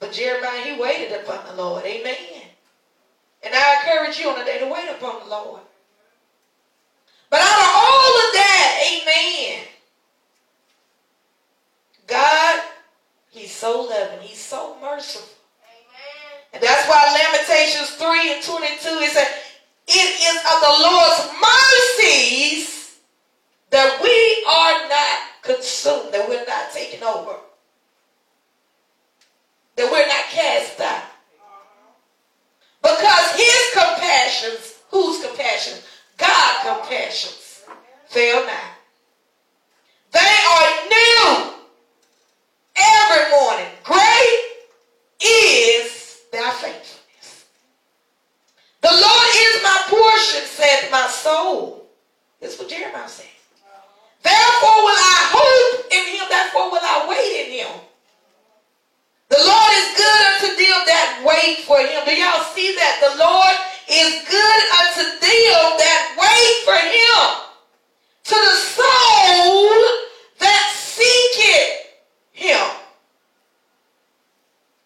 But 0.00 0.12
Jeremiah, 0.12 0.62
he 0.62 0.80
waited 0.80 1.12
upon 1.20 1.44
the 1.46 1.60
Lord, 1.60 1.84
amen. 1.84 2.16
And 3.42 3.54
I 3.54 3.76
encourage 3.76 4.18
you 4.18 4.30
on 4.30 4.38
the 4.38 4.44
day 4.44 4.58
to 4.58 4.66
wait 4.66 4.88
upon 4.90 5.20
the 5.20 5.30
Lord. 5.30 5.60
But 7.30 7.40
out 7.40 7.60
of 7.60 7.72
all 7.76 8.16
of 8.16 8.32
that, 8.34 8.80
amen. 8.92 9.64
God, 12.06 12.62
he's 13.30 13.54
so 13.54 13.82
loving. 13.82 14.26
He's 14.26 14.40
so 14.40 14.76
merciful. 14.80 15.28
Amen. 15.62 16.44
And 16.54 16.62
that's 16.62 16.88
why 16.88 17.04
Lamentations 17.12 17.90
3 17.90 18.34
and 18.34 18.42
22 18.42 18.88
it 19.04 19.10
said, 19.10 19.28
It 19.86 20.10
is 20.24 20.38
of 20.38 20.60
the 20.60 20.74
Lord's 20.88 21.30
mercies 21.38 22.98
that 23.70 24.00
we 24.02 24.44
are 24.48 24.88
not 24.88 25.18
consumed, 25.42 26.14
that 26.14 26.28
we're 26.28 26.46
not 26.46 26.72
taken 26.72 27.02
over, 27.02 27.36
that 29.78 29.90
we're 29.90 30.06
not 30.06 30.24
cast 30.30 30.80
out. 30.80 31.04
Because 32.82 33.32
his 33.36 33.70
compassions, 33.72 34.80
whose 34.90 35.24
compassions? 35.24 35.86
God 36.16 36.66
compassions, 36.66 37.62
fail 38.08 38.44
not. 38.44 38.74
They 40.10 40.20
are 40.20 40.70
new 40.90 41.52
every 42.76 43.30
morning. 43.30 43.70
Great 43.84 44.40
is 45.20 46.22
thy 46.32 46.50
faithfulness. 46.50 47.46
The 48.80 48.90
Lord 48.90 49.28
is 49.34 49.62
my 49.62 49.84
portion, 49.88 50.42
said 50.46 50.90
my 50.90 51.06
soul. 51.06 51.86
This 52.40 52.54
is 52.54 52.58
what 52.58 52.68
Jeremiah 52.68 53.08
said. 53.08 53.26
Therefore 54.22 54.82
will 54.82 54.98
I 54.98 55.18
hope 55.30 55.86
in 55.92 56.18
him, 56.18 56.26
therefore 56.28 56.70
will 56.70 56.82
I 56.82 57.06
wait 57.08 57.46
in 57.46 57.66
him. 57.66 57.80
The 59.28 59.36
Lord 59.44 59.72
is 59.76 59.96
good 59.96 60.22
unto 60.32 60.48
them 60.56 60.78
that 60.88 61.22
wait 61.26 61.58
for 61.66 61.76
him. 61.76 62.00
Do 62.06 62.16
y'all 62.16 62.44
see 62.54 62.74
that? 62.74 62.96
The 63.04 63.18
Lord 63.20 63.56
is 63.86 64.24
good 64.24 64.62
unto 64.80 65.04
them 65.20 65.64
that 65.76 66.16
wait 66.16 66.56
for 66.64 66.78
him. 66.80 67.44
To 68.24 68.34
the 68.34 68.56
soul 68.56 69.68
that 70.40 70.72
seeketh 70.74 71.92
him. 72.32 72.66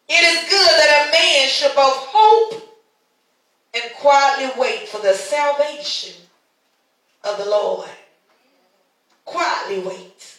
It 0.09 0.23
is 0.23 0.51
good 0.51 0.69
that 0.69 1.09
a 1.09 1.13
man 1.13 1.49
should 1.49 1.75
both 1.75 2.07
hope 2.11 2.81
and 3.75 3.85
quietly 3.99 4.51
wait 4.61 4.89
for 4.89 5.01
the 5.01 5.15
salvation 5.15 6.15
of 7.25 7.39
the 7.39 7.47
Lord. 7.49 7.89
Quietly 9.25 9.79
wait. 9.79 10.39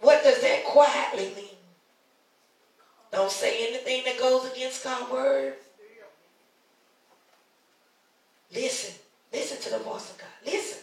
What 0.00 0.22
does 0.22 0.40
that 0.42 0.64
quietly 0.66 1.32
mean? 1.34 1.46
Don't 3.12 3.30
say 3.30 3.66
anything 3.68 4.04
that 4.04 4.20
goes 4.20 4.50
against 4.52 4.84
God's 4.84 5.10
word. 5.10 5.54
Listen. 8.54 8.94
Listen 9.32 9.60
to 9.62 9.70
the 9.70 9.84
voice 9.84 10.10
of 10.10 10.18
God. 10.18 10.28
Listen. 10.46 10.78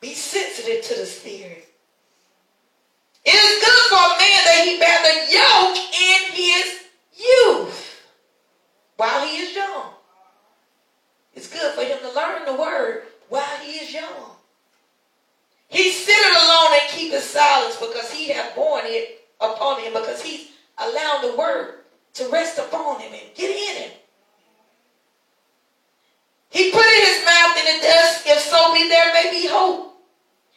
Be 0.00 0.14
sensitive 0.14 0.82
to 0.84 0.94
the 1.00 1.06
Spirit. 1.06 1.68
It 3.24 3.34
is 3.34 3.64
good 3.64 3.82
for 3.90 3.96
a 3.96 4.18
man 4.18 4.44
that 4.46 4.64
he 4.64 4.78
bear 4.78 5.02
the 5.02 5.16
yoke 5.30 5.76
in 5.76 6.32
his 6.32 6.80
youth 7.14 8.06
while 8.96 9.26
he 9.26 9.36
is 9.36 9.54
young. 9.54 9.90
It's 11.34 11.52
good 11.52 11.74
for 11.74 11.82
him 11.82 11.98
to 12.00 12.14
learn 12.14 12.46
the 12.46 12.54
word 12.54 13.02
while 13.28 13.58
he 13.62 13.72
is 13.72 13.92
young. 13.92 14.36
He 15.68 15.90
sitteth 15.90 16.42
alone 16.42 16.72
and 16.80 16.90
keepeth 16.90 17.22
silence 17.22 17.76
because 17.76 18.10
he 18.10 18.28
hath 18.28 18.56
borne 18.56 18.84
it 18.86 19.28
upon 19.40 19.80
him, 19.82 19.92
because 19.92 20.22
he's 20.22 20.48
allowing 20.78 21.30
the 21.30 21.36
word 21.36 21.74
to 22.14 22.28
rest 22.30 22.58
upon 22.58 23.00
him 23.00 23.12
and 23.12 23.34
get 23.34 23.50
in 23.50 23.82
him. 23.82 23.90
He 26.48 26.72
put 26.72 26.84
in 26.84 27.06
his 27.06 27.24
mouth 27.24 27.56
in 27.58 27.64
the 27.76 27.82
dust, 27.82 28.26
if 28.26 28.38
so 28.40 28.74
be 28.74 28.88
there 28.88 29.12
may 29.12 29.30
be 29.30 29.46
hope. 29.46 29.88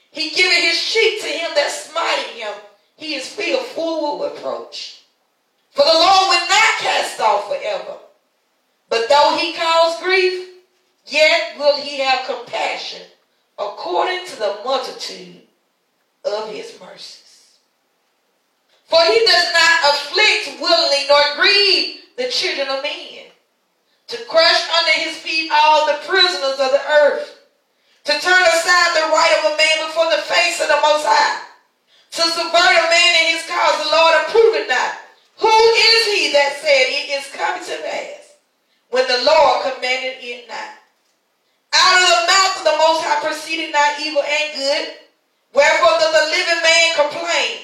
He 0.09 0.29
giveth 0.29 0.63
his 0.63 0.81
cheek 0.81 1.21
to 1.21 1.27
him 1.27 1.51
that 1.55 1.69
smiting 1.71 2.41
him. 2.41 2.53
He 2.95 3.15
is 3.15 3.27
filled 3.27 3.65
full 3.67 4.19
with 4.19 4.33
reproach. 4.33 5.03
For 5.73 5.83
the 5.83 5.93
Lord 5.93 6.29
will 6.29 6.47
not 6.47 6.77
cast 6.79 7.19
off 7.19 7.47
forever. 7.47 7.97
But 8.89 9.09
though 9.09 9.35
he 9.39 9.53
cause 9.53 10.01
grief, 10.01 10.49
yet 11.07 11.57
will 11.57 11.77
he 11.77 11.99
have 11.99 12.27
compassion 12.27 13.01
according 13.57 14.27
to 14.27 14.35
the 14.37 14.59
multitude 14.63 15.41
of 16.23 16.49
his 16.49 16.79
mercies. 16.79 17.57
For 18.85 18.99
he 19.01 19.25
does 19.25 19.47
not 19.53 19.93
afflict 19.93 20.61
willingly 20.61 21.05
nor 21.09 21.41
grieve 21.41 22.01
the 22.17 22.29
children 22.29 22.67
of 22.69 22.83
men, 22.83 23.25
to 24.07 24.17
crush 24.29 24.69
under 24.77 24.99
his 24.99 25.17
feet 25.17 25.49
all 25.51 25.87
the 25.87 26.05
prisoners 26.05 26.59
of 26.59 26.71
the 26.71 26.81
earth, 27.01 27.39
to 28.03 28.11
turn 28.11 28.41
aside 28.43 28.91
the 28.93 29.09
right 29.09 29.35
of 29.39 29.53
a 29.53 29.57
man 29.57 29.87
before 29.87 30.11
the 30.11 30.21
face 30.21 30.61
of 30.61 30.67
the 30.67 30.79
Most 30.83 31.05
High, 31.07 31.41
to 32.11 32.21
subvert 32.21 32.53
a 32.53 32.89
man 32.91 33.25
in 33.25 33.37
his 33.37 33.47
cause, 33.49 33.83
the 33.83 33.89
Lord 33.89 34.13
approveth 34.21 34.69
not. 34.69 35.02
Who 35.37 35.47
is 35.47 36.05
he 36.07 36.31
that 36.33 36.57
said 36.61 36.85
it 36.89 37.09
is 37.09 37.33
coming 37.33 37.63
to 37.63 37.77
pass, 37.83 38.37
when 38.89 39.07
the 39.07 39.23
Lord 39.23 39.73
commanded 39.73 40.17
it 40.21 40.47
not? 40.47 40.77
Out 41.73 42.01
of 42.01 42.07
the 42.07 42.27
mouth 42.29 42.57
of 42.57 42.63
the 42.65 42.77
Most 42.77 43.03
High 43.03 43.27
proceeded 43.27 43.71
not 43.71 43.99
evil 43.99 44.21
and 44.21 44.55
good. 44.55 44.93
Wherefore 45.53 45.97
does 45.99 46.13
the 46.13 46.29
living 46.29 46.61
man 46.63 46.95
complain, 46.95 47.57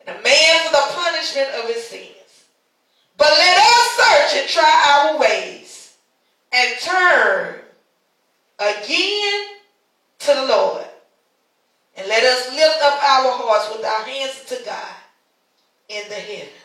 and 0.00 0.16
a 0.16 0.22
man 0.22 0.60
for 0.64 0.72
the 0.72 0.86
punishment 0.94 1.48
of 1.60 1.68
his 1.68 1.84
sins? 1.86 2.08
But 3.16 3.28
let 3.28 3.56
us 3.56 3.86
search 3.96 4.40
and 4.40 4.48
try 4.48 4.72
our 4.90 5.18
ways, 5.18 5.94
and 6.52 6.78
turn 6.80 7.60
again 8.58 9.46
to 10.20 10.34
the 10.34 10.46
Lord. 10.46 10.86
And 11.96 12.08
let 12.08 12.24
us 12.24 12.50
lift 12.50 12.82
up 12.82 12.94
our 12.94 13.32
hearts 13.32 13.76
with 13.76 13.84
our 13.84 14.04
hands 14.04 14.44
to 14.46 14.64
God 14.64 14.94
in 15.88 16.08
the 16.08 16.14
heavens. 16.14 16.61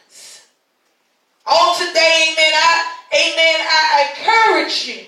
On 1.48 1.78
today, 1.78 2.36
amen. 2.38 2.53
I 2.53 4.10
encourage 4.10 4.88
you 4.88 5.06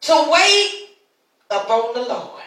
to 0.00 0.30
wait 0.32 0.88
upon 1.50 1.94
the 1.94 2.00
Lord. 2.00 2.42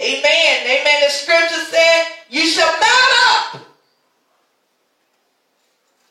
Amen. 0.00 0.22
Amen. 0.24 1.02
The 1.04 1.10
scripture 1.10 1.64
said, 1.70 2.04
You 2.28 2.46
shall 2.46 2.70
mount 2.70 3.12
up 3.30 3.60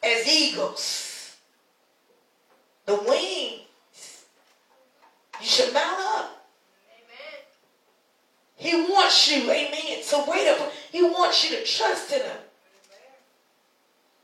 as 0.03 0.27
eagles. 0.27 1.35
The 2.85 2.95
wings. 2.95 4.25
You 5.41 5.45
shall 5.45 5.73
mount 5.73 5.99
up. 5.99 6.47
Amen. 6.95 7.39
He 8.55 8.75
wants 8.91 9.29
you, 9.29 9.43
amen, 9.43 10.03
to 10.09 10.25
wait 10.27 10.47
up. 10.47 10.71
He 10.91 11.03
wants 11.03 11.49
you 11.49 11.57
to 11.57 11.63
trust 11.63 12.11
in 12.13 12.21
him. 12.21 12.37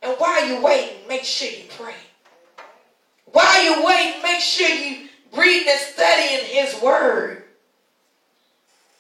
And 0.03 0.19
while 0.19 0.47
you're 0.47 0.61
waiting, 0.61 1.07
make 1.07 1.23
sure 1.23 1.49
you 1.49 1.63
pray. 1.77 1.95
While 3.25 3.63
you're 3.63 3.85
waiting, 3.85 4.21
make 4.21 4.41
sure 4.41 4.67
you 4.67 5.07
read 5.35 5.67
and 5.67 5.80
studying 5.80 6.45
his 6.45 6.81
word. 6.81 7.43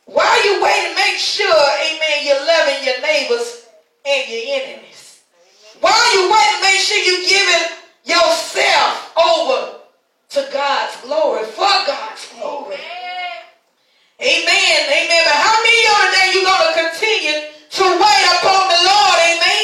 While 0.05 0.45
you're 0.45 0.63
waiting, 0.63 0.95
make 0.95 1.17
sure, 1.17 1.45
amen, 1.47 2.25
you're 2.25 2.45
loving 2.45 2.83
your 2.85 3.01
neighbors 3.01 3.65
and 4.05 4.29
your 4.29 4.61
enemies. 4.61 5.21
While 5.79 6.13
you're 6.15 6.31
waiting, 6.31 6.61
make 6.61 6.79
sure 6.79 6.97
you're 6.97 7.29
giving 7.29 7.77
yourself 8.05 9.13
over 9.17 9.79
to 10.29 10.49
God's 10.51 11.01
glory, 11.01 11.43
for 11.43 11.67
God's 11.85 12.27
glory. 12.33 12.77
Amen. 14.19 14.81
Amen. 14.87 15.21
But 15.25 15.35
how 15.35 15.57
many 15.63 15.77
of 15.77 15.91
you 15.91 16.11
today 16.11 16.31
you 16.33 16.45
going 16.45 16.67
to 16.67 16.79
continue 16.79 17.39
to 17.69 17.83
wait 17.83 18.25
upon 18.39 18.69
the 18.71 18.81
Lord? 18.87 19.19
Amen. 19.19 19.62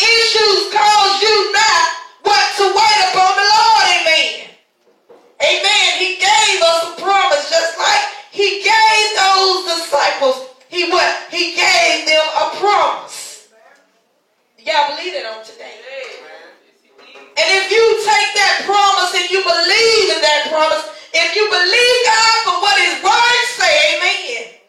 Issues 0.00 0.72
cause 0.72 1.12
you 1.20 1.36
not 1.52 1.86
what 2.24 2.46
to 2.56 2.64
wait 2.72 2.98
upon 3.12 3.32
the 3.36 3.46
Lord. 3.52 3.84
Amen. 4.00 4.50
Amen. 5.44 5.88
He 6.00 6.16
gave 6.16 6.58
us 6.64 6.80
a 6.88 7.02
promise 7.02 7.44
just 7.52 7.76
like 7.78 8.04
he 8.32 8.64
gave 8.64 9.06
those 9.20 9.76
disciples. 9.76 10.48
He 10.68 10.88
what? 10.88 11.28
He 11.30 11.54
gave 11.54 12.06
them 12.06 12.26
a 12.36 12.46
promise. 12.56 13.48
Y'all 14.58 14.96
believe 14.96 15.14
it 15.14 15.26
on 15.26 15.44
today? 15.44 15.80
And 17.40 17.48
if 17.56 17.70
you 17.70 17.84
take 18.04 18.30
that 18.36 18.62
promise 18.68 19.16
and 19.16 19.30
you 19.30 19.40
believe 19.40 20.06
in 20.12 20.20
that 20.20 20.48
promise, 20.52 20.84
if 21.14 21.34
you 21.34 21.44
believe 21.48 21.98
God 22.04 22.36
for 22.44 22.56
what 22.60 22.76
his 22.78 22.96
word 23.02 23.44
say, 23.56 23.72
amen, 23.96 24.60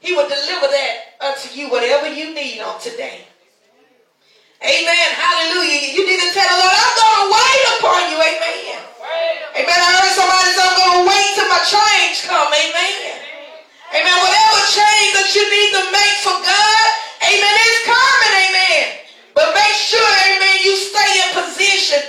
he 0.00 0.14
will 0.14 0.28
deliver 0.28 0.66
that 0.66 0.94
unto 1.20 1.54
you, 1.54 1.70
whatever 1.70 2.08
you 2.12 2.34
need 2.34 2.60
on 2.60 2.80
today. 2.80 3.24
Amen. 4.62 5.08
Hallelujah. 5.14 5.94
You 5.94 6.02
need 6.06 6.20
to 6.22 6.30
tell 6.34 6.48
the 6.48 6.58
Lord, 6.58 6.74
I'm 6.74 6.94
going 6.98 7.18
to 7.18 7.26
wait 7.30 7.62
upon 7.78 8.00
you. 8.10 8.18
Amen. 8.18 8.80
Amen. 9.54 9.78
I 9.78 9.88
heard 9.98 10.12
somebody 10.14 10.50
say, 10.54 10.62
I'm 10.62 10.76
going 10.76 10.96
to 10.98 11.04
wait 11.06 11.28
till 11.38 11.48
my 11.50 11.62
change 11.62 12.26
come. 12.26 12.50
Amen. 12.50 13.28
Amen. 13.88 14.16
Whatever 14.20 14.60
change 14.68 15.10
that 15.16 15.32
you 15.32 15.44
need 15.48 15.70
to 15.80 15.82
make 15.88 16.16
for 16.20 16.36
God, 16.44 16.88
amen, 17.24 17.54
it's 17.56 17.80
coming. 17.88 18.34
Amen. 18.36 18.84
But 19.32 19.56
make 19.56 19.76
sure, 19.80 20.12
amen, 20.28 20.56
you 20.60 20.76
stay 20.76 21.12
in 21.24 21.28
position, 21.32 22.02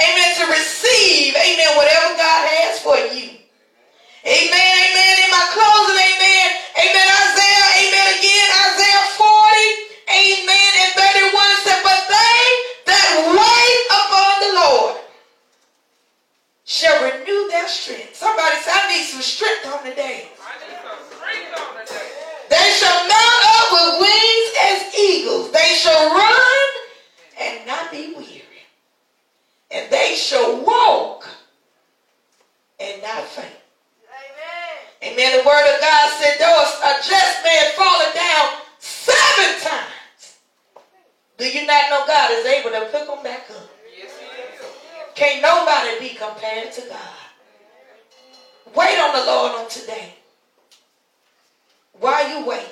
amen, 0.00 0.30
to 0.40 0.44
receive, 0.48 1.36
amen, 1.36 1.76
whatever 1.76 2.16
God 2.16 2.40
has 2.48 2.80
for 2.80 2.96
you. 3.12 3.36
Amen, 4.24 4.72
amen. 4.80 5.14
In 5.28 5.30
my 5.30 5.44
closing, 5.52 6.00
amen, 6.00 6.48
amen. 6.72 7.04
Isaiah, 7.04 7.68
amen, 7.84 8.06
again, 8.16 8.48
Isaiah 8.72 9.04
40, 9.20 10.08
amen, 10.08 10.70
and 10.72 10.90
31 10.96 11.68
said, 11.68 11.80
But 11.84 12.00
they 12.08 12.40
that 12.88 13.08
wait 13.28 13.82
upon 13.92 14.32
the 14.40 14.52
Lord 14.56 14.94
shall 16.64 16.96
renew 17.04 17.44
their 17.52 17.68
strength. 17.68 18.16
Somebody 18.16 18.56
say, 18.64 18.72
I 18.72 18.88
need 18.88 19.04
some 19.04 19.20
strength 19.20 19.68
on 19.68 19.84
the 19.84 19.92
day. 19.92 20.32
They 22.48 22.70
shall 22.78 23.08
mount 23.08 23.42
up 23.58 23.68
with 23.72 24.00
wings 24.02 24.50
as 24.64 24.94
eagles. 24.94 25.50
They 25.50 25.74
shall 25.74 26.14
run 26.14 26.68
and 27.40 27.66
not 27.66 27.90
be 27.90 28.14
weary. 28.14 28.42
And 29.70 29.90
they 29.90 30.14
shall 30.14 30.64
walk 30.64 31.28
and 32.78 33.02
not 33.02 33.24
faint. 33.24 33.48
Amen. 35.02 35.38
The 35.38 35.44
word 35.46 35.74
of 35.74 35.80
God 35.80 36.20
said, 36.20 36.36
though 36.38 36.62
a 36.84 36.92
just 37.02 37.44
man 37.44 37.72
falling 37.76 38.14
down 38.14 38.60
seven 38.78 39.60
times, 39.60 40.38
not 41.66 41.90
know 41.90 42.06
God 42.06 42.30
is 42.32 42.46
able 42.46 42.70
to 42.70 42.86
pick 42.92 43.06
them 43.06 43.22
back 43.22 43.50
up? 43.50 43.70
Can't 45.14 45.42
nobody 45.42 45.98
be 45.98 46.14
compared 46.14 46.72
to 46.72 46.80
God. 46.82 47.16
Wait 48.74 48.98
on 48.98 49.18
the 49.18 49.24
Lord 49.26 49.52
on 49.52 49.68
today. 49.70 50.14
While 51.98 52.28
you 52.28 52.46
wait, 52.46 52.68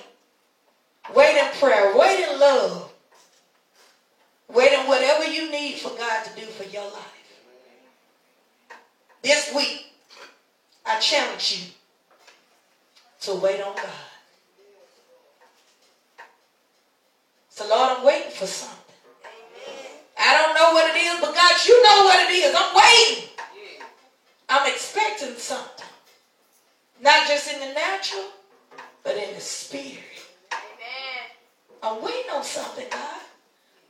wait 1.15 1.37
in 1.39 1.59
prayer, 1.59 1.97
wait 1.97 2.29
in 2.29 2.39
love, 2.39 2.93
wait 4.49 4.73
in 4.73 4.87
whatever 4.87 5.25
you 5.25 5.51
need 5.51 5.77
for 5.77 5.89
God 5.97 6.25
to 6.25 6.41
do 6.41 6.47
for 6.47 6.65
your 6.65 6.85
life. 6.85 7.15
This 9.23 9.55
week, 9.55 9.87
I 10.85 11.01
challenge 11.01 11.57
you 11.59 11.73
to 13.23 13.41
wait 13.41 13.63
on 13.63 13.75
God. 13.75 13.87
So, 17.49 17.67
Lord, 17.67 17.99
I'm 17.99 18.05
waiting 18.05 18.33
for 18.33 18.47
something. 18.47 18.84
I 20.25 20.33
don't 20.41 20.55
know 20.55 20.73
what 20.73 20.89
it 20.89 20.99
is, 20.99 21.21
but 21.21 21.35
God, 21.35 21.53
you 21.67 21.83
know 21.85 22.05
what 22.05 22.31
it 22.31 22.33
is. 22.33 22.55
I'm 22.57 22.75
waiting. 22.75 23.29
I'm 24.49 24.73
expecting 24.73 25.37
something. 25.37 25.87
Not 27.03 27.27
just 27.29 27.53
in 27.53 27.61
the 27.61 27.75
natural, 27.75 28.25
but 29.03 29.17
in 29.17 29.35
the 29.35 29.41
spirit. 29.41 30.01
Amen. 30.51 31.29
I'm 31.83 32.03
waiting 32.03 32.31
on 32.35 32.43
something, 32.43 32.87
God. 32.91 33.21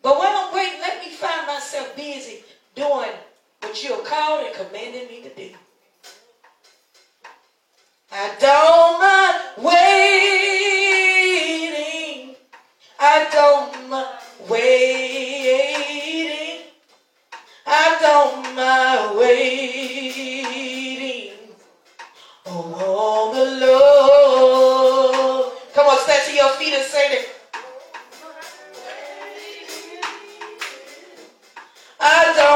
But 0.03 0.19
while 0.19 0.49
I'm 0.49 0.55
waiting, 0.55 0.81
let 0.81 1.05
me 1.05 1.11
find 1.13 1.47
myself 1.47 1.95
busy 1.95 2.43
doing 2.75 3.13
what 3.61 3.83
you 3.85 3.95
have 3.95 4.05
called 4.05 4.45
and 4.45 4.55
commanded 4.55 5.09
me 5.09 5.23
to 5.23 5.29
do. 5.31 5.51
I 8.11 8.35
don't 8.41 9.01
mind 9.01 9.43
waiting. 9.65 9.95
I 12.99 13.29
don't 13.33 13.89
mind 13.89 14.19
waiting. 14.49 15.54
Don't 18.05 18.55
mind 18.55 19.17
waiting 19.17 20.13
oh, 22.45 22.75
on 22.85 23.35
the 23.35 23.47
Lord. 23.67 25.53
Come 25.73 25.87
on, 25.87 25.99
stand 26.01 26.23
to 26.29 26.35
your 26.37 26.51
feet 26.51 26.75
and 26.75 26.85
say 26.85 27.07
it. 27.17 27.25
I 31.99 32.35
don't 32.37 32.54